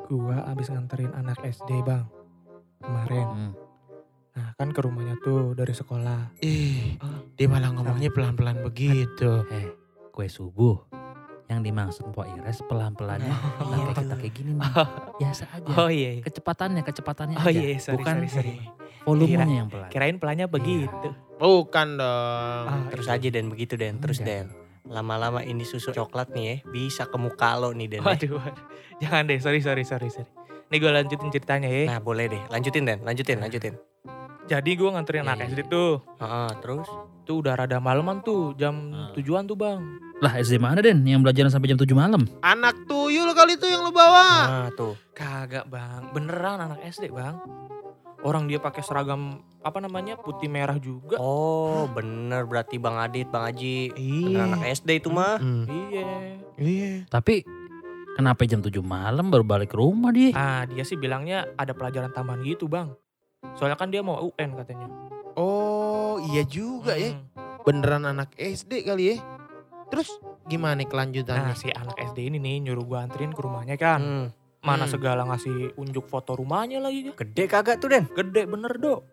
gua 0.08 0.44
abis 0.48 0.72
nganterin 0.72 1.12
anak 1.16 1.36
SD 1.44 1.84
bang 1.84 2.08
kemarin. 2.80 3.28
Hmm. 3.28 3.54
Nah 4.34 4.48
kan 4.54 4.70
ke 4.70 4.80
rumahnya 4.80 5.18
tuh 5.18 5.54
dari 5.54 5.72
sekolah. 5.72 6.38
Ih, 6.40 6.98
dia 7.34 7.48
malah 7.48 7.72
ngomongnya 7.72 8.10
pelan-pelan 8.10 8.62
begitu. 8.62 9.44
Eh, 9.48 9.74
kue 10.10 10.28
subuh. 10.28 10.78
Yang 11.48 11.60
dimaksud 11.63 12.04
Mpok 12.08 12.28
Ires 12.30 12.60
pelan-pelannya 12.62 13.32
nggak 13.32 13.80
kayak 13.82 13.96
kita 13.98 14.16
kayak 14.20 14.34
gini 14.36 14.52
nih. 14.54 14.68
Biasa 15.16 15.44
aja. 15.50 15.68
iya, 15.88 16.10
iya. 16.13 16.22
Kecepatannya, 16.22 16.82
kecepatannya 16.84 17.36
Oh 17.38 17.48
aja. 17.48 17.56
iya, 17.56 17.80
sorry, 17.80 17.96
Bukan 17.98 18.16
sorry, 18.18 18.30
sorry. 18.30 18.54
volumenya 19.02 19.56
yang 19.58 19.70
pelan. 19.72 19.88
Kirain 19.88 20.18
pelannya 20.18 20.46
begitu. 20.46 21.08
Bukan 21.38 21.88
dong. 21.96 22.66
Ah, 22.68 22.84
Terus 22.92 23.08
aja 23.08 23.28
Den 23.28 23.48
begitu 23.48 23.74
Den, 23.74 23.98
terus 23.98 24.20
Enggak. 24.20 24.52
Den. 24.52 24.68
Lama-lama 24.88 25.40
ini 25.40 25.63
susu 25.63 25.90
coklat 25.90 26.32
nih 26.32 26.44
ya, 26.44 26.56
bisa 26.68 27.04
ke 27.04 27.16
muka 27.16 27.56
lo 27.56 27.72
nih 27.72 27.88
Den. 27.90 28.02
ya. 28.02 28.06
Waduh, 28.06 28.32
waduh. 28.36 28.66
Jangan 29.00 29.24
deh, 29.26 29.40
sorry, 29.40 29.60
sorry, 29.60 29.84
sorry, 29.84 30.10
sorry. 30.10 30.28
Nih 30.68 30.78
gue 30.78 30.92
lanjutin 30.92 31.32
ceritanya 31.32 31.70
ya. 31.72 31.96
Nah 31.96 32.00
boleh 32.04 32.28
deh, 32.28 32.42
lanjutin 32.52 32.84
Den, 32.84 33.00
lanjutin, 33.02 33.40
lanjutin. 33.40 33.74
Jadi 34.48 34.72
gue 34.76 34.88
nganterin 34.88 35.24
Iya, 35.24 35.28
anak 35.28 35.38
iya, 35.44 35.48
SD 35.50 35.62
tuh. 35.68 36.00
Heeh, 36.20 36.50
terus? 36.64 36.88
Tuh 37.24 37.44
udah 37.44 37.54
rada 37.56 37.80
maleman 37.80 38.24
tuh, 38.24 38.56
jam 38.56 38.76
tujuan 39.12 39.44
tuh 39.44 39.56
bang. 39.56 39.80
Lah 40.18 40.34
SD 40.40 40.56
mana 40.58 40.80
Den? 40.80 41.04
Yang 41.04 41.28
belajaran 41.28 41.52
sampai 41.52 41.68
jam 41.68 41.78
7 41.78 41.92
malam? 41.92 42.24
Anak 42.40 42.88
tuyul 42.88 43.32
kali 43.32 43.56
itu 43.56 43.68
yang 43.68 43.84
lu 43.84 43.92
bawa. 43.92 44.28
Nah 44.48 44.68
tuh, 44.72 44.96
Kagak 45.12 45.68
bang, 45.68 46.12
beneran 46.12 46.64
anak 46.64 46.80
SD 46.84 47.12
bang. 47.12 47.36
Orang 48.18 48.48
dia 48.48 48.58
pakai 48.58 48.82
seragam 48.82 49.40
apa 49.62 49.78
namanya 49.78 50.16
putih 50.16 50.48
merah 50.48 50.80
juga. 50.80 51.20
oh 51.20 51.86
bener 51.88 52.44
berarti 52.44 52.76
Bang 52.76 52.98
Adit, 52.98 53.28
Bang 53.28 53.46
Aji. 53.46 53.92
Bener 53.94 54.32
Iya. 54.32 54.48
anak 54.48 54.62
SD 54.74 54.90
itu 54.98 55.10
mah. 55.12 55.38
Hmm. 55.38 55.64
Iya. 55.68 56.08
Iya. 56.58 56.92
Tapi 57.08 57.44
kenapa 58.18 58.42
jam 58.44 58.60
7 58.60 58.74
malam 58.82 59.30
baru 59.30 59.46
balik 59.46 59.72
ke 59.72 59.78
rumah 59.78 60.10
dia? 60.10 60.34
Ah 60.34 60.66
dia 60.66 60.82
sih 60.82 60.98
bilangnya 60.98 61.46
ada 61.54 61.72
pelajaran 61.72 62.10
tambahan 62.10 62.42
gitu 62.42 62.66
bang. 62.66 62.90
Soalnya 63.54 63.78
kan 63.78 63.88
dia 63.88 64.02
mau 64.02 64.18
UN 64.20 64.58
katanya. 64.58 64.90
Oh, 65.38 66.18
iya 66.26 66.42
juga 66.42 66.98
ya. 66.98 67.14
Hmm. 67.14 67.62
Beneran 67.62 68.04
anak 68.04 68.34
SD 68.34 68.82
kali 68.84 69.14
ya. 69.14 69.16
Terus 69.88 70.10
gimana 70.44 70.76
nih 70.76 70.84
Nah 70.84 70.92
kelanjutannya? 70.92 71.54
si 71.54 71.70
anak 71.70 71.96
SD 71.96 72.28
ini 72.28 72.38
nih 72.38 72.66
nyuruh 72.66 72.84
gua 72.84 73.06
anterin 73.06 73.30
ke 73.30 73.40
rumahnya 73.40 73.78
kan. 73.78 74.02
Hmm, 74.02 74.28
Mana 74.58 74.84
Hmm. 74.84 74.92
segala 74.92 75.22
ngasih 75.24 75.78
unjuk 75.78 76.10
foto 76.10 76.34
rumahnya 76.34 76.82
lagi. 76.82 77.14
Gede 77.14 77.46
kagak 77.46 77.78
tuh 77.78 77.88
Den? 77.88 78.10
Gede 78.10 78.44
bener 78.44 78.74
dok. 78.76 79.06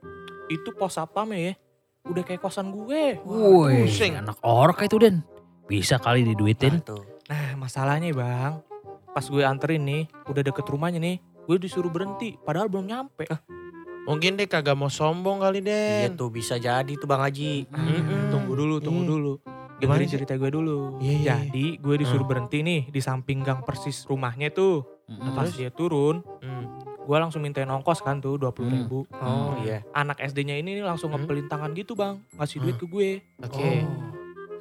Itu 0.49 0.73
pos 0.73 0.97
satpamnya 0.97 1.53
ya. 1.53 1.55
Udah 2.05 2.21
kayak 2.21 2.41
kosan 2.41 2.69
gue. 2.69 3.21
Woi, 3.23 3.85
pusing. 3.87 4.17
anak 4.17 4.41
orka 4.41 4.85
itu 4.85 4.97
Den. 4.97 5.21
Bisa 5.65 5.97
kali 5.97 6.25
diduitin. 6.25 6.81
Nah, 6.81 6.85
tuh. 6.85 7.03
Nah 7.25 7.57
masalahnya 7.57 8.11
bang. 8.11 8.53
Pas 9.15 9.23
gue 9.23 9.41
anterin 9.41 9.81
nih. 9.81 10.03
Udah 10.27 10.43
deket 10.43 10.67
rumahnya 10.67 10.99
nih. 10.99 11.17
Gue 11.45 11.57
disuruh 11.57 11.89
berhenti. 11.89 12.35
Padahal 12.37 12.67
belum 12.67 12.85
nyampe. 12.85 13.31
Mungkin 14.05 14.37
dia 14.37 14.45
kagak 14.45 14.75
mau 14.75 14.93
sombong 14.93 15.41
kali 15.41 15.63
Iya 15.63 16.11
Den. 16.11 16.21
tuh 16.21 16.29
bisa 16.29 16.59
jadi 16.59 16.93
tuh 16.93 17.07
Bang 17.07 17.23
Haji. 17.23 17.65
Mm-mm. 17.67 18.29
Tunggu 18.29 18.53
dulu, 18.53 18.77
tunggu 18.77 19.01
Iya. 19.01 19.11
dulu. 19.11 19.33
Gimana 19.75 19.97
Dengerin 19.99 20.11
cerita 20.13 20.33
gue 20.35 20.51
dulu. 20.51 20.79
Iya, 20.99 21.13
iya, 21.15 21.35
Jadi 21.43 21.67
gue 21.79 21.95
disuruh 21.97 22.23
berhenti 22.23 22.61
nih 22.61 22.87
di 22.87 23.01
samping 23.01 23.41
gang 23.41 23.65
persis 23.65 24.05
rumahnya 24.05 24.51
tuh. 24.51 24.85
Mm-mm. 25.07 25.33
Pas 25.33 25.49
dia 25.49 25.69
turun, 25.69 26.21
Hmm. 26.39 26.65
gue 27.01 27.17
langsung 27.19 27.41
mintain 27.41 27.67
ongkos 27.67 28.01
kan 28.01 28.17
tuh 28.17 28.37
20 28.37 28.65
ribu. 28.67 29.05
Oh 29.15 29.57
iya. 29.61 29.81
Anak 29.91 30.21
SD-nya 30.21 30.55
ini 30.55 30.75
nih 30.75 30.85
langsung 30.85 31.09
Hmm. 31.09 31.21
ngepelin 31.21 31.49
tangan 31.49 31.73
gitu 31.73 31.93
bang. 31.93 32.21
Ngasih 32.35 32.61
duit 32.61 32.77
ke 32.77 32.87
gue. 32.87 33.11
Oke. 33.41 33.71
Oh. 33.83 34.14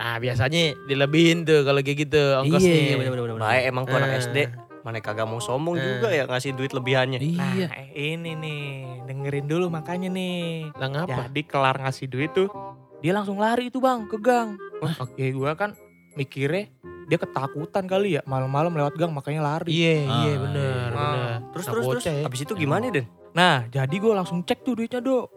Nah 0.04 0.20
biasanya 0.20 0.76
dilebihin 0.84 1.48
tuh 1.48 1.64
kalau 1.64 1.80
kayak 1.80 1.98
gitu 2.04 2.20
ongkosnya. 2.38 2.76
Iya, 2.76 2.96
bener-bener. 3.00 3.40
Baik 3.40 3.64
emang 3.66 3.84
tuh 3.88 3.96
anak 3.96 4.12
Eh. 4.12 4.20
SD. 4.20 4.38
Mana 4.84 5.00
kagak 5.00 5.24
mau 5.24 5.40
sombong 5.40 5.80
Eh. 5.80 5.84
juga 5.96 6.12
ya 6.12 6.28
ngasih 6.28 6.52
duit 6.52 6.76
lebihannya. 6.76 7.24
Nah 7.32 7.56
Iya. 7.56 7.68
ini 7.96 8.36
nih, 8.36 8.64
dengerin 9.08 9.48
dulu 9.48 9.72
makanya 9.72 10.12
nih. 10.12 10.76
Lah 10.76 10.88
ngapa? 10.92 11.32
Jadi 11.32 11.42
kelar 11.48 11.80
ngasih 11.80 12.12
duit 12.12 12.36
tuh, 12.36 12.52
dia 13.00 13.16
langsung 13.16 13.40
lari 13.40 13.72
itu 13.72 13.80
bang 13.80 14.04
ke 14.04 14.20
gang. 14.20 14.60
Oke 15.00 15.24
gue 15.24 15.52
kan 15.56 15.72
mikirnya 16.14 16.68
dia 17.04 17.16
ketakutan 17.16 17.88
kali 17.88 18.16
ya 18.16 18.22
malam-malam 18.24 18.76
lewat 18.76 19.00
gang 19.00 19.16
makanya 19.16 19.40
lari. 19.42 19.72
Iya, 19.72 19.96
Ah, 20.04 20.20
iya 20.20 20.34
bener, 20.36 20.68
iya. 20.68 20.92
bener. 20.92 20.92
Terus 20.92 21.00
Nah, 21.00 21.40
terus 21.48 21.66
terus. 21.66 21.86
bocah 21.88 22.14
ya. 22.14 22.24
Abis 22.28 22.40
itu 22.44 22.54
gimana 22.54 22.84
Den? 22.92 23.08
Nah 23.32 23.56
jadi 23.70 23.96
gue 23.96 24.12
langsung 24.12 24.44
cek 24.44 24.60
tuh 24.62 24.76
duitnya 24.76 25.00
dok. 25.00 25.32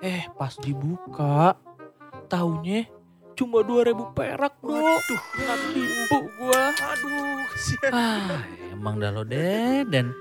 Eh 0.00 0.24
pas 0.34 0.56
dibuka, 0.56 1.52
taunya 2.26 2.88
cuma 3.40 3.64
2000 3.64 4.12
perak 4.12 4.54
dok. 4.60 5.00
Tuh, 5.08 5.20
tipu 5.72 6.18
gue. 6.28 6.62
Aduh, 6.76 7.40
sial. 7.56 7.88
Ah, 7.88 8.44
emang 8.68 9.00
dah 9.00 9.08
lo 9.08 9.24
Den. 9.24 9.88
Dan 9.88 10.12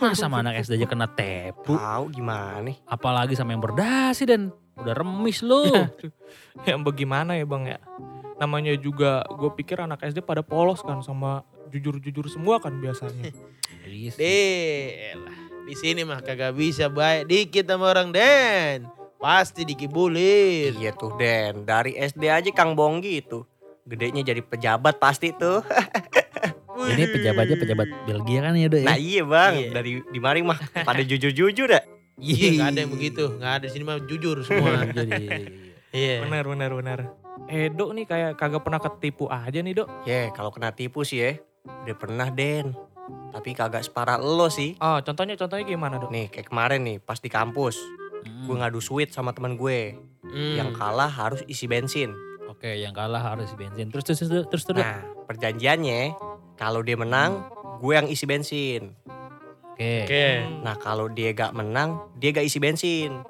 masa 0.00 0.24
sama 0.24 0.40
anak 0.40 0.64
SD 0.64 0.80
aja 0.80 0.88
kena 0.88 1.04
tepu. 1.04 1.76
Tahu 1.76 2.08
gimana? 2.16 2.72
Apalagi 2.88 3.36
sama 3.36 3.52
yang 3.52 3.60
berdasi 3.60 4.24
Dan. 4.24 4.48
Udah 4.80 4.96
remis 4.96 5.44
lo. 5.44 5.68
Yang 6.68 6.80
bagaimana 6.84 7.36
ya 7.36 7.44
bang 7.48 7.76
ya? 7.76 7.78
Namanya 8.36 8.76
juga 8.76 9.24
gue 9.28 9.48
pikir 9.56 9.80
anak 9.80 10.04
SD 10.04 10.20
pada 10.20 10.44
polos 10.44 10.84
kan 10.84 11.00
sama 11.00 11.44
jujur-jujur 11.72 12.28
semua 12.28 12.60
kan 12.60 12.76
biasanya. 12.76 13.32
Iya 13.88 14.10
sih. 14.12 14.20
Deh, 14.20 15.16
lah. 15.16 15.36
di 15.64 15.74
sini 15.76 16.04
mah 16.04 16.20
kagak 16.20 16.52
bisa 16.52 16.92
baik 16.92 17.28
dikit 17.28 17.64
sama 17.68 17.92
orang 17.92 18.12
Den. 18.12 18.84
Pasti 19.16 19.64
dikibulin. 19.64 20.76
Iya 20.76 20.92
tuh 20.92 21.16
Den, 21.16 21.64
dari 21.64 21.96
SD 21.96 22.28
aja 22.28 22.50
Kang 22.52 22.76
Bonggi 22.76 23.20
itu. 23.20 23.42
Gedenya 23.86 24.22
jadi 24.24 24.42
pejabat 24.42 24.98
pasti 24.98 25.30
tuh. 25.30 25.62
Ini 26.76 27.08
pejabatnya 27.08 27.56
pejabat 27.56 27.88
Belgia 28.04 28.44
kan 28.44 28.52
ya, 28.52 28.68
Dok 28.68 28.80
ya? 28.84 28.86
Nah 28.86 28.98
iya 29.00 29.22
bang, 29.24 29.52
Iya. 29.56 29.70
dari 29.72 29.92
di 30.04 30.20
mari 30.20 30.44
mah 30.44 30.60
pada 30.84 31.00
jujur-jujur 31.00 31.72
dah. 31.72 31.80
Iya, 32.16 32.46
nggak 32.52 32.68
ada 32.68 32.78
yang 32.84 32.92
begitu. 32.92 33.24
Nggak 33.32 33.52
ada 33.56 33.64
di 33.64 33.72
sini 33.72 33.84
mah 33.84 33.96
jujur 34.04 34.36
semua. 34.44 34.84
Jadi, 34.96 35.08
iya, 35.16 35.36
iya. 35.40 35.48
Iya. 35.88 36.16
Benar 36.28 36.44
benar 36.44 36.70
benar. 36.76 36.98
Eh 37.48 37.72
dok 37.72 37.96
nih 37.96 38.04
kayak 38.04 38.30
kagak 38.36 38.60
pernah 38.60 38.80
ketipu 38.80 39.24
aja 39.24 39.56
nih 39.56 39.72
dok. 39.72 39.88
Ya 40.04 40.28
kalau 40.36 40.52
kena 40.52 40.68
tipu 40.72 41.00
sih 41.00 41.24
ya, 41.24 41.32
udah 41.64 41.96
pernah 41.96 42.28
Den. 42.28 42.76
Tapi 43.32 43.56
kagak 43.56 43.80
separah 43.80 44.20
lo 44.20 44.52
sih. 44.52 44.76
Oh 44.76 45.00
contohnya 45.00 45.32
contohnya 45.40 45.64
gimana 45.64 45.96
dok? 45.96 46.12
Nih 46.12 46.28
kayak 46.28 46.52
kemarin 46.52 46.84
nih 46.84 46.96
pas 47.00 47.16
di 47.16 47.32
kampus, 47.32 47.80
Hmm. 48.26 48.46
gue 48.50 48.56
ngadu 48.58 48.80
sweet 48.82 49.14
sama 49.14 49.30
teman 49.32 49.54
gue. 49.54 49.94
Hmm. 50.26 50.54
Yang 50.58 50.70
kalah 50.74 51.08
harus 51.08 51.40
isi 51.46 51.70
bensin. 51.70 52.10
Oke, 52.50 52.78
yang 52.78 52.92
kalah 52.92 53.22
harus 53.22 53.54
bensin. 53.54 53.88
Terus 53.94 54.04
terus 54.04 54.18
terus 54.26 54.44
terus 54.50 54.64
terus. 54.66 54.82
Nah 54.82 55.00
perjanjiannya, 55.30 56.14
kalau 56.58 56.82
dia 56.82 56.98
menang, 56.98 57.46
gue 57.78 57.92
yang 57.94 58.08
isi 58.10 58.24
bensin. 58.24 58.94
Oke. 59.74 60.08
Oke. 60.08 60.26
Nah 60.64 60.74
kalau 60.80 61.06
dia 61.12 61.30
gak 61.36 61.52
menang, 61.52 62.00
dia 62.16 62.32
gak 62.32 62.48
isi 62.48 62.56
bensin. 62.56 63.22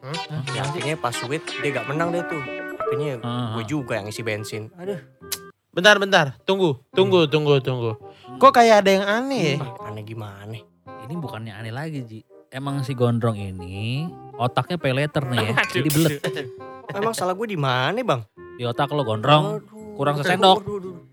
Hah? 0.00 0.16
Ya, 0.56 0.64
akhirnya 0.64 0.96
pas 0.96 1.12
sweet 1.12 1.44
dia 1.60 1.70
gak 1.76 1.90
menang 1.90 2.14
deh 2.14 2.24
tuh. 2.24 2.40
Akhirnya 2.80 3.20
Ah, 3.20 3.52
gue 3.58 3.64
juga 3.68 4.00
yang 4.00 4.08
isi 4.08 4.24
bensin. 4.24 4.70
Aduh, 4.78 4.98
Bentar, 5.70 6.02
bentar. 6.02 6.34
Tunggu, 6.42 6.82
tunggu, 6.90 7.30
tunggu, 7.30 7.62
tunggu. 7.62 7.94
Kok 8.42 8.50
kayak 8.50 8.82
ada 8.82 8.90
yang 8.90 9.06
aneh 9.06 9.54
ya? 9.54 9.56
aneh 9.86 10.02
gimana? 10.02 10.58
Ini 11.06 11.14
bukannya 11.14 11.54
aneh 11.54 11.70
lagi, 11.70 12.02
Ji. 12.02 12.20
Emang 12.50 12.82
si 12.82 12.92
gondrong 12.98 13.38
ini 13.38 14.10
otaknya 14.34 14.76
pay 14.76 14.92
letter 14.92 15.22
nih 15.30 15.38
ya. 15.38 15.54
Jadi 15.70 15.88
belet. 15.88 16.20
Emang 16.98 17.14
salah 17.14 17.38
gue 17.38 17.46
di 17.46 17.54
mana 17.54 18.02
bang? 18.02 18.26
Di 18.58 18.66
otak 18.66 18.90
lo 18.90 19.06
gondrong. 19.06 19.62
Aduh. 19.62 19.94
kurang 19.94 20.18
sesendok. 20.18 20.58
Aduh, 20.58 20.76
aduh, 20.80 20.90
aduh. 20.90 21.08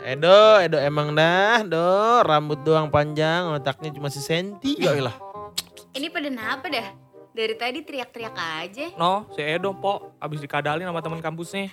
Edo, 0.00 0.40
Edo 0.64 0.78
emang 0.80 1.12
dah, 1.12 1.60
do 1.60 2.24
rambut 2.24 2.64
doang 2.64 2.88
panjang, 2.88 3.52
otaknya 3.52 3.92
cuma 3.92 4.08
sesenti. 4.08 4.80
Ya 4.80 4.96
ilah. 4.96 5.12
Ini 5.92 6.08
pada 6.08 6.32
kenapa 6.32 6.66
dah? 6.72 6.88
Dari 7.34 7.54
tadi 7.58 7.84
teriak-teriak 7.84 8.36
aja. 8.38 8.86
No, 8.96 9.28
si 9.34 9.44
Edo 9.44 9.76
po, 9.76 10.14
abis 10.22 10.40
dikadalin 10.40 10.88
sama 10.88 11.04
teman 11.04 11.20
kampusnya. 11.20 11.68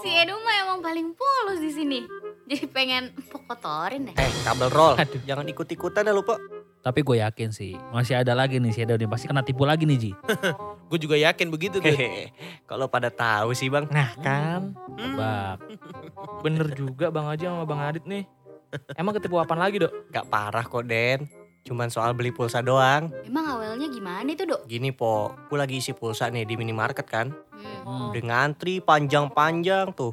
Si 0.00 0.08
Edo 0.10 0.36
mah 0.40 0.54
emang 0.68 0.80
paling 0.84 1.16
polos 1.16 1.60
di 1.62 1.70
sini. 1.72 2.04
Jadi 2.50 2.66
pengen 2.68 3.14
empuk 3.14 3.46
kotorin 3.46 4.10
deh. 4.10 4.14
Eh 4.18 4.30
kabel 4.44 4.68
roll. 4.68 4.94
Aduh. 4.98 5.22
Jangan 5.24 5.46
ikut-ikutan 5.48 6.02
dah 6.04 6.14
lupa. 6.16 6.36
Tapi 6.80 7.04
gue 7.04 7.20
yakin 7.20 7.52
sih 7.52 7.76
masih 7.92 8.16
ada 8.16 8.32
lagi 8.32 8.56
nih 8.56 8.72
si 8.72 8.80
Edo 8.80 8.96
nih 8.96 9.04
pasti 9.04 9.28
kena 9.28 9.44
tipu 9.44 9.68
lagi 9.68 9.84
nih 9.84 9.98
Ji. 10.00 10.12
Gue 10.90 10.98
juga 10.98 11.14
yakin 11.14 11.54
begitu 11.54 11.78
tuh. 11.78 11.86
Hehehe. 11.86 12.34
Kalau 12.66 12.90
pada 12.90 13.14
tahu 13.14 13.54
sih 13.54 13.70
bang. 13.70 13.86
Nah 13.94 14.10
kan, 14.18 14.74
Tebak. 14.98 15.62
bener 16.44 16.66
juga 16.74 17.14
Bang 17.14 17.30
Haji 17.30 17.46
sama 17.46 17.62
Bang 17.62 17.78
Adit 17.78 18.02
nih. 18.10 18.26
Emang 18.98 19.14
ketipu 19.14 19.38
apaan 19.38 19.62
lagi 19.62 19.78
dok? 19.78 20.10
Gak 20.10 20.26
parah 20.26 20.66
kok 20.66 20.82
Den. 20.90 21.30
Cuman 21.62 21.94
soal 21.94 22.10
beli 22.10 22.34
pulsa 22.34 22.58
doang. 22.58 23.06
Emang 23.22 23.46
awalnya 23.54 23.86
gimana 23.86 24.26
itu 24.26 24.42
dok? 24.42 24.66
Gini 24.66 24.90
po, 24.90 25.30
gue 25.46 25.58
lagi 25.62 25.78
isi 25.78 25.94
pulsa 25.94 26.26
nih 26.26 26.42
di 26.42 26.58
minimarket 26.58 27.06
kan. 27.06 27.30
Hmm. 27.30 27.86
Hmm. 27.86 28.10
Udah 28.10 28.22
ngantri 28.26 28.82
panjang-panjang 28.82 29.94
tuh. 29.94 30.10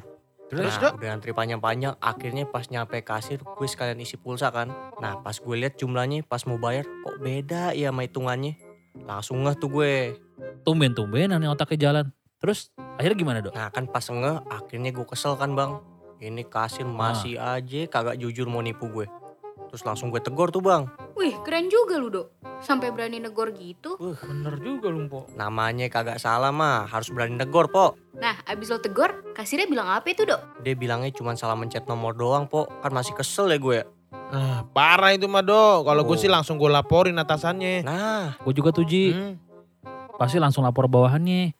Terus, 0.48 0.80
nah, 0.80 0.96
udah 0.96 1.08
ngantri 1.12 1.36
panjang-panjang. 1.36 1.94
Akhirnya 2.00 2.48
pas 2.48 2.64
nyampe 2.72 3.04
kasir, 3.04 3.44
gue 3.44 3.68
sekalian 3.68 4.00
isi 4.00 4.16
pulsa 4.16 4.48
kan. 4.48 4.72
Nah 4.96 5.20
pas 5.20 5.36
gue 5.36 5.54
lihat 5.60 5.76
jumlahnya, 5.76 6.24
pas 6.24 6.40
mau 6.48 6.56
bayar, 6.56 6.88
kok 6.88 7.20
beda 7.20 7.76
ya 7.76 7.92
sama 7.92 8.08
hitungannya. 8.08 8.56
Langsung 9.04 9.44
ngeh 9.44 9.56
tuh 9.60 9.68
gue. 9.68 10.16
Tumben-tumbenan 10.64 11.36
nih 11.36 11.52
otaknya 11.52 11.78
jalan. 11.92 12.06
Terus 12.40 12.72
akhirnya 12.96 13.16
gimana 13.20 13.38
dok? 13.44 13.52
Nah 13.52 13.68
kan 13.68 13.84
pas 13.92 14.08
ngeh, 14.08 14.36
akhirnya 14.48 14.90
gue 14.96 15.06
kesel 15.06 15.36
kan 15.36 15.52
bang. 15.52 15.84
Ini 16.18 16.42
kasir 16.50 16.88
masih 16.88 17.38
aja 17.38 17.86
kagak 17.86 18.16
jujur 18.18 18.48
mau 18.48 18.64
nipu 18.64 18.88
gue. 18.88 19.06
Terus 19.68 19.84
langsung 19.84 20.08
gue 20.08 20.18
tegor 20.24 20.48
tuh 20.48 20.64
bang. 20.64 20.88
Wih 21.18 21.34
keren 21.42 21.66
juga 21.66 21.98
lu 21.98 22.08
dok. 22.08 22.30
Sampai 22.58 22.88
berani 22.88 23.18
negor 23.18 23.50
gitu. 23.50 23.98
Bener 23.98 24.54
juga 24.58 24.86
lu 24.86 25.06
po. 25.06 25.26
Namanya 25.34 25.86
kagak 25.86 26.16
salah 26.16 26.50
mah, 26.50 26.86
harus 26.86 27.10
berani 27.10 27.34
negor 27.34 27.66
po. 27.68 27.98
Nah 28.14 28.38
abis 28.44 28.70
lo 28.70 28.78
tegor, 28.78 29.34
kasirnya 29.34 29.66
bilang 29.66 29.90
apa 29.90 30.06
itu 30.06 30.22
dok? 30.22 30.62
Dia 30.62 30.72
bilangnya 30.72 31.10
cuma 31.10 31.34
salah 31.34 31.54
mencet 31.54 31.84
nomor 31.84 32.14
doang 32.14 32.46
po. 32.46 32.70
Kan 32.78 32.90
masih 32.90 33.12
kesel 33.12 33.50
ya 33.50 33.58
gue. 33.58 33.78
Ah, 34.30 34.62
parah 34.68 35.10
itu 35.10 35.26
mah 35.26 35.42
do. 35.42 35.82
Kalau 35.82 36.02
gue 36.02 36.14
Oh. 36.14 36.20
sih 36.20 36.30
langsung 36.30 36.56
gue 36.56 36.66
laporin 36.66 37.14
atasannya. 37.14 37.82
Nah, 37.82 38.38
Gue 38.40 38.54
juga 38.54 38.70
tuh 38.70 38.84
Ji. 38.84 39.10
Hmm. 39.10 39.36
Pasti 40.14 40.38
langsung 40.38 40.62
lapor 40.62 40.86
bawahannya. 40.86 41.52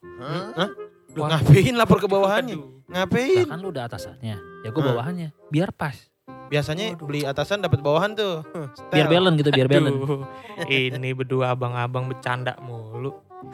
Hah? 0.55 0.71
Lu 1.13 1.23
ngapain 1.25 1.75
lapor 1.75 1.99
ke 1.99 2.07
bawahannya? 2.07 2.55
Aduh. 2.55 2.79
Ngapain? 2.89 3.45
kan 3.45 3.59
lu 3.59 3.69
udah 3.69 3.85
atasannya. 3.85 4.37
Ya 4.63 4.69
gue 4.69 4.81
Hmm. 4.81 4.91
bawahannya. 4.95 5.29
Biar 5.49 5.71
pas. 5.71 6.08
Biasanya 6.49 6.97
beli 6.97 7.29
atasan 7.29 7.61
dapat 7.61 7.85
bawahan 7.85 8.17
tuh. 8.17 8.41
Biar 8.89 9.09
balance 9.09 9.37
gitu 9.37 9.51
biar 9.53 9.69
balance. 9.69 9.97
Aduh, 9.97 10.25
ini 10.69 11.13
berdua 11.13 11.53
abang-abang 11.53 12.09
bercanda 12.09 12.57
mulu. 12.65 13.13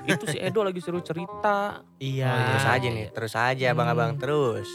Itu 0.08 0.24
si 0.30 0.40
Edo 0.40 0.64
lagi 0.64 0.80
seru 0.80 1.02
cerita. 1.04 1.84
Iya. 2.00 2.30
Oh, 2.30 2.42
terus 2.54 2.66
aja 2.66 2.88
nih, 2.88 3.06
terus 3.12 3.34
aja 3.36 3.64
abang-abang 3.74 4.16
terus. 4.16 4.68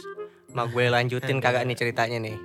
Mau 0.53 0.67
gue 0.69 0.85
lanjutin 0.85 1.39
kagak 1.43 1.65
nih 1.65 1.77
ceritanya 1.77 2.19
nih. 2.21 2.37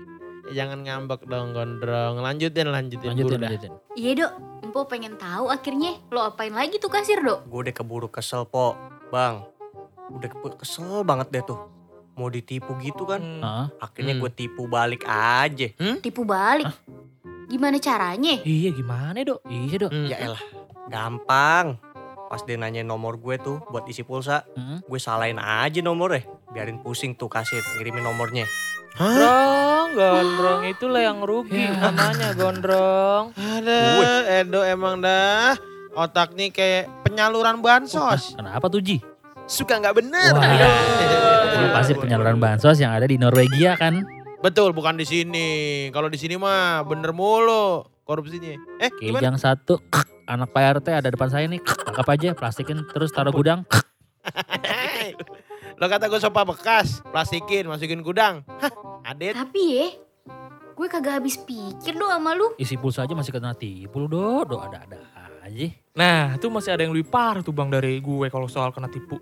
Jangan 0.53 0.85
ngambek 0.85 1.25
dong 1.25 1.57
gondrong. 1.57 2.21
Lanjutin, 2.21 2.69
lanjutin. 2.69 3.09
Lanjutin, 3.17 3.37
Buru 3.37 3.41
dah. 3.41 3.49
lanjutin. 3.49 3.73
Iya 3.97 4.13
dok, 4.21 4.33
Empo 4.61 4.81
pengen 4.85 5.17
tahu 5.17 5.49
akhirnya 5.49 5.97
lo 6.13 6.21
apain 6.29 6.53
lagi 6.53 6.77
tuh 6.77 6.93
kasir 6.93 7.21
dok? 7.21 7.49
Gue 7.49 7.69
udah 7.69 7.75
keburu 7.75 8.09
kesel 8.13 8.45
po, 8.45 8.77
bang. 9.09 9.41
Udah 10.13 10.29
keburu 10.29 10.57
kesel 10.61 11.01
banget 11.03 11.33
deh 11.33 11.45
tuh. 11.45 11.74
Mau 12.15 12.29
ditipu 12.29 12.79
gitu 12.79 13.05
kan. 13.05 13.19
Hmm. 13.19 13.43
Heeh. 13.43 13.67
Akhirnya 13.79 14.15
Hmm. 14.15 14.23
gue 14.23 14.31
tipu 14.33 14.63
balik 14.65 15.03
aja. 15.05 15.67
Tipu 15.99 16.23
balik. 16.23 16.71
Gimana 17.45 17.77
caranya? 17.77 18.41
Iya 18.41 18.71
gimana 18.71 19.19
dok? 19.21 19.43
Iya 19.45 19.77
dok. 19.79 19.91
Hmm. 19.91 20.07
Ya 20.07 20.17
elah, 20.21 20.43
gampang. 20.89 21.77
Pas 22.25 22.41
dia 22.41 22.57
nanya 22.57 22.83
nomor 22.83 23.15
gue 23.17 23.37
tuh 23.37 23.63
buat 23.69 23.85
isi 23.85 24.01
pulsa, 24.01 24.43
Hmm. 24.53 24.81
gue 24.81 24.99
salahin 24.99 25.37
aja 25.37 25.79
nomornya. 25.79 26.25
Biarin 26.51 26.79
pusing 26.79 27.15
tuh 27.15 27.27
kasir 27.27 27.61
ngirimin 27.77 28.03
nomornya. 28.03 28.47
Hah? 28.95 29.11
Gondrong, 29.11 29.89
gondrong 29.93 30.63
itulah 30.67 31.03
yang 31.03 31.19
rugi 31.21 31.59
Ya. 31.61 31.75
namanya 31.85 32.31
gondrong. 32.33 33.25
Ada, 33.35 33.79
Edo 34.41 34.63
emang 34.63 34.99
dah. 34.99 35.55
Otaknya 35.93 36.51
kayak 36.51 36.91
penyaluran 37.03 37.59
bansos. 37.59 38.35
Kenapa 38.35 38.67
tuh 38.67 38.79
Ji? 38.79 38.99
Suka 39.47 39.79
nggak 39.79 39.95
bener. 39.95 40.31
Wah. 40.33 41.34
Ini 41.65 41.73
pasti 41.73 41.97
penyaluran 41.97 42.37
bansos 42.37 42.77
yang 42.77 42.93
ada 42.93 43.09
di 43.09 43.17
Norwegia 43.17 43.81
kan. 43.81 44.05
Betul, 44.45 44.77
bukan 44.77 45.01
di 45.01 45.09
sini. 45.09 45.49
Kalau 45.89 46.13
di 46.13 46.21
sini 46.21 46.37
mah 46.37 46.85
bener 46.85 47.17
mulu 47.17 47.89
korupsinya. 48.05 48.53
Eh, 48.85 48.93
gimana? 49.01 49.25
Kijang 49.25 49.37
satu, 49.41 49.81
anak 50.29 50.53
Pak 50.53 50.85
RT 50.85 50.93
ada 50.93 51.09
depan 51.09 51.33
saya 51.33 51.49
nih, 51.49 51.65
tangkap 51.65 52.05
aja, 52.13 52.37
plastikin 52.37 52.85
terus 52.93 53.17
taruh 53.17 53.33
gudang. 53.33 53.65
Lo 55.81 55.89
kata 55.89 56.13
gue 56.13 56.21
sopa 56.21 56.45
bekas, 56.45 57.01
plastikin, 57.09 57.65
masukin 57.65 58.05
gudang. 58.05 58.45
Hah, 58.61 58.69
Adit. 59.09 59.33
Tapi 59.33 59.63
ya, 59.65 59.89
gue 60.77 60.87
kagak 60.93 61.25
habis 61.25 61.41
pikir 61.41 61.97
do 61.97 62.05
sama 62.13 62.37
lu. 62.37 62.53
Isi 62.61 62.77
pulsa 62.77 63.09
aja 63.09 63.17
masih 63.17 63.33
kena 63.33 63.57
tipu 63.57 64.05
lu 64.05 64.13
do, 64.13 64.45
do 64.45 64.61
ada-ada 64.61 65.01
aja. 65.41 65.67
Nah 65.97 66.37
itu 66.37 66.53
masih 66.53 66.77
ada 66.77 66.85
yang 66.85 66.93
lebih 66.93 67.09
parah 67.09 67.41
tuh 67.41 67.57
bang 67.57 67.73
dari 67.73 67.97
gue 68.05 68.29
kalau 68.29 68.53
soal 68.53 68.69
kena 68.69 68.93
tipu. 68.93 69.17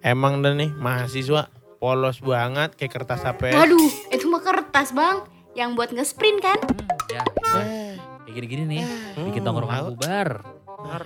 Emang 0.00 0.40
dah 0.40 0.56
nih 0.56 0.72
mahasiswa 0.80 1.61
polos 1.82 2.22
banget 2.22 2.78
kayak 2.78 2.94
kertas 2.94 3.26
HP. 3.26 3.50
Waduh, 3.50 3.90
itu 4.08 4.24
mah 4.24 4.38
kertas 4.38 4.94
bang. 4.94 5.26
Yang 5.52 5.70
buat 5.74 5.90
nge-sprint 5.90 6.38
kan? 6.38 6.58
Hmm, 6.62 7.10
ya, 7.10 7.22
Eh, 7.58 7.92
kayak 8.24 8.34
gini-gini 8.38 8.62
nih, 8.64 8.82
bikin 9.20 9.42
tahu. 9.42 9.46
tongkrongan 9.58 9.82
bubar. 9.90 10.28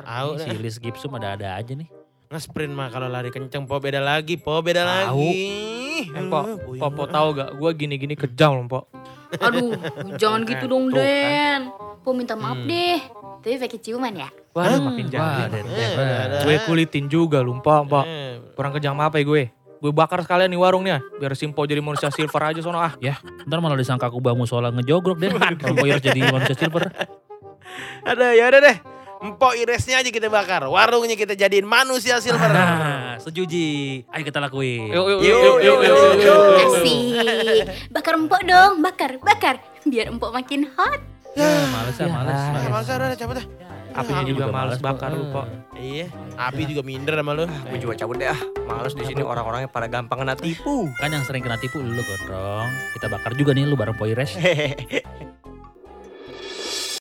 Tahu. 0.04 0.28
Si 0.36 0.48
Lis 0.54 0.76
Gipsum 0.76 1.16
ada-ada 1.16 1.56
aja 1.56 1.72
nih. 1.72 1.88
Nge-sprint 2.28 2.70
mah 2.70 2.88
kalau 2.88 3.08
lari 3.08 3.30
kenceng 3.30 3.64
po 3.64 3.80
beda 3.80 3.98
lagi, 3.98 4.36
po 4.36 4.60
beda 4.60 4.84
Tahu. 4.84 5.16
lagi. 5.16 5.40
Eh, 6.06 6.24
po, 6.28 6.38
Eh, 6.44 6.56
puyeng 6.60 6.78
po, 6.78 6.86
po 6.92 7.02
tahu 7.06 7.28
gak? 7.34 7.50
Gue 7.56 7.70
gini-gini 7.72 8.14
kejam 8.14 8.52
loh 8.54 8.68
po. 8.68 8.80
Aduh, 9.32 9.72
jangan 10.14 10.44
gitu 10.46 10.64
dong 10.66 10.86
Tuh 10.86 10.94
kan. 10.94 11.00
Den. 11.00 11.60
Po 12.02 12.12
minta 12.12 12.34
maaf 12.34 12.54
Hmm. 12.54 12.68
deh. 12.68 13.00
Tapi 13.40 13.56
pakai 13.56 13.80
ciuman 13.80 14.12
ya. 14.12 14.28
Waduh 14.52 14.76
Hmm. 14.76 14.86
makin 14.92 15.06
Wah, 15.08 15.48
jadi. 15.48 15.50
Den, 15.50 15.66
Eh. 15.66 16.42
Gue 16.44 16.56
kulitin 16.62 17.06
juga 17.06 17.40
lu 17.40 17.56
po, 17.58 17.82
po. 17.82 18.04
Eh, 18.04 18.38
Kurang 18.52 18.70
kejam 18.72 18.94
apa 18.96 19.16
ya 19.16 19.24
gue? 19.24 19.44
Gue 19.80 19.92
bakar 19.92 20.24
sekalian 20.24 20.48
nih 20.48 20.60
warungnya. 20.60 20.96
Biar 21.20 21.36
Simpo 21.36 21.64
jadi 21.68 21.84
manusia 21.84 22.08
silver 22.08 22.42
aja 22.52 22.60
sono 22.64 22.80
ah. 22.80 22.96
Ntar 23.46 23.58
malah 23.60 23.76
disangka 23.76 24.08
aku 24.08 24.20
bangun 24.20 24.48
musola 24.48 24.72
ngejogrok 24.72 25.18
deh. 25.20 25.30
Kalau 25.60 25.76
Boyer 25.76 26.00
jadi 26.00 26.32
manusia 26.32 26.56
silver. 26.56 26.88
Ada 28.10 28.32
ya 28.32 28.48
udah 28.48 28.60
deh. 28.62 28.76
Empok 29.16 29.56
iresnya 29.56 30.04
aja 30.04 30.10
kita 30.12 30.28
bakar, 30.28 30.68
warungnya 30.68 31.16
kita 31.16 31.32
jadiin 31.32 31.64
manusia 31.64 32.20
silver. 32.20 32.52
Nah, 32.52 33.16
setuju. 33.16 33.48
Ayo 34.12 34.22
kita 34.28 34.44
lakuin. 34.44 34.92
Yuk, 34.92 35.06
yuk, 35.08 35.20
Yuk, 35.24 35.24
yuk, 35.24 35.40
yuk, 35.40 35.56
yuk, 35.64 35.78
yuk, 35.80 35.80
yuk, 35.80 36.12
yuk, 36.20 36.20
yuk. 36.20 36.68
Asik. 36.68 37.66
Bakar 37.88 38.12
empok 38.20 38.42
dong, 38.44 38.84
bakar, 38.84 39.16
bakar. 39.24 39.56
Biar 39.88 40.12
empok 40.12 40.36
makin 40.36 40.68
hot. 40.76 41.00
Ya, 41.32 41.48
males 41.72 41.96
ya, 41.96 42.08
males. 42.12 42.32
Ah, 42.32 42.52
males. 42.52 42.68
males 42.72 42.88
udah, 42.92 43.16
cabut 43.16 43.36
dah. 43.40 43.46
Apinya 43.96 44.22
Aku 44.22 44.30
juga 44.36 44.44
males 44.52 44.76
bakar 44.76 45.08
lu 45.16 45.32
po. 45.32 45.48
Iya, 45.72 46.12
api 46.36 46.68
juga 46.68 46.84
minder 46.84 47.16
sama 47.16 47.32
lu. 47.32 47.48
Gue 47.48 47.78
juga 47.80 47.96
cabut 47.96 48.20
deh 48.20 48.28
ah. 48.28 48.40
Males 48.68 48.92
di 48.92 49.04
sini 49.08 49.24
orang-orangnya 49.24 49.72
pada 49.72 49.88
gampang 49.88 50.20
kena 50.20 50.36
tipu. 50.36 50.92
Kan 51.00 51.16
yang 51.16 51.24
sering 51.24 51.40
kena 51.40 51.56
tipu 51.56 51.80
lu 51.80 52.04
gondrong. 52.04 52.68
Kita 52.92 53.08
bakar 53.08 53.32
juga 53.32 53.56
nih 53.56 53.64
lu 53.64 53.72
bareng 53.72 53.96
Poires. 53.96 54.36
Hehehe. 54.36 55.00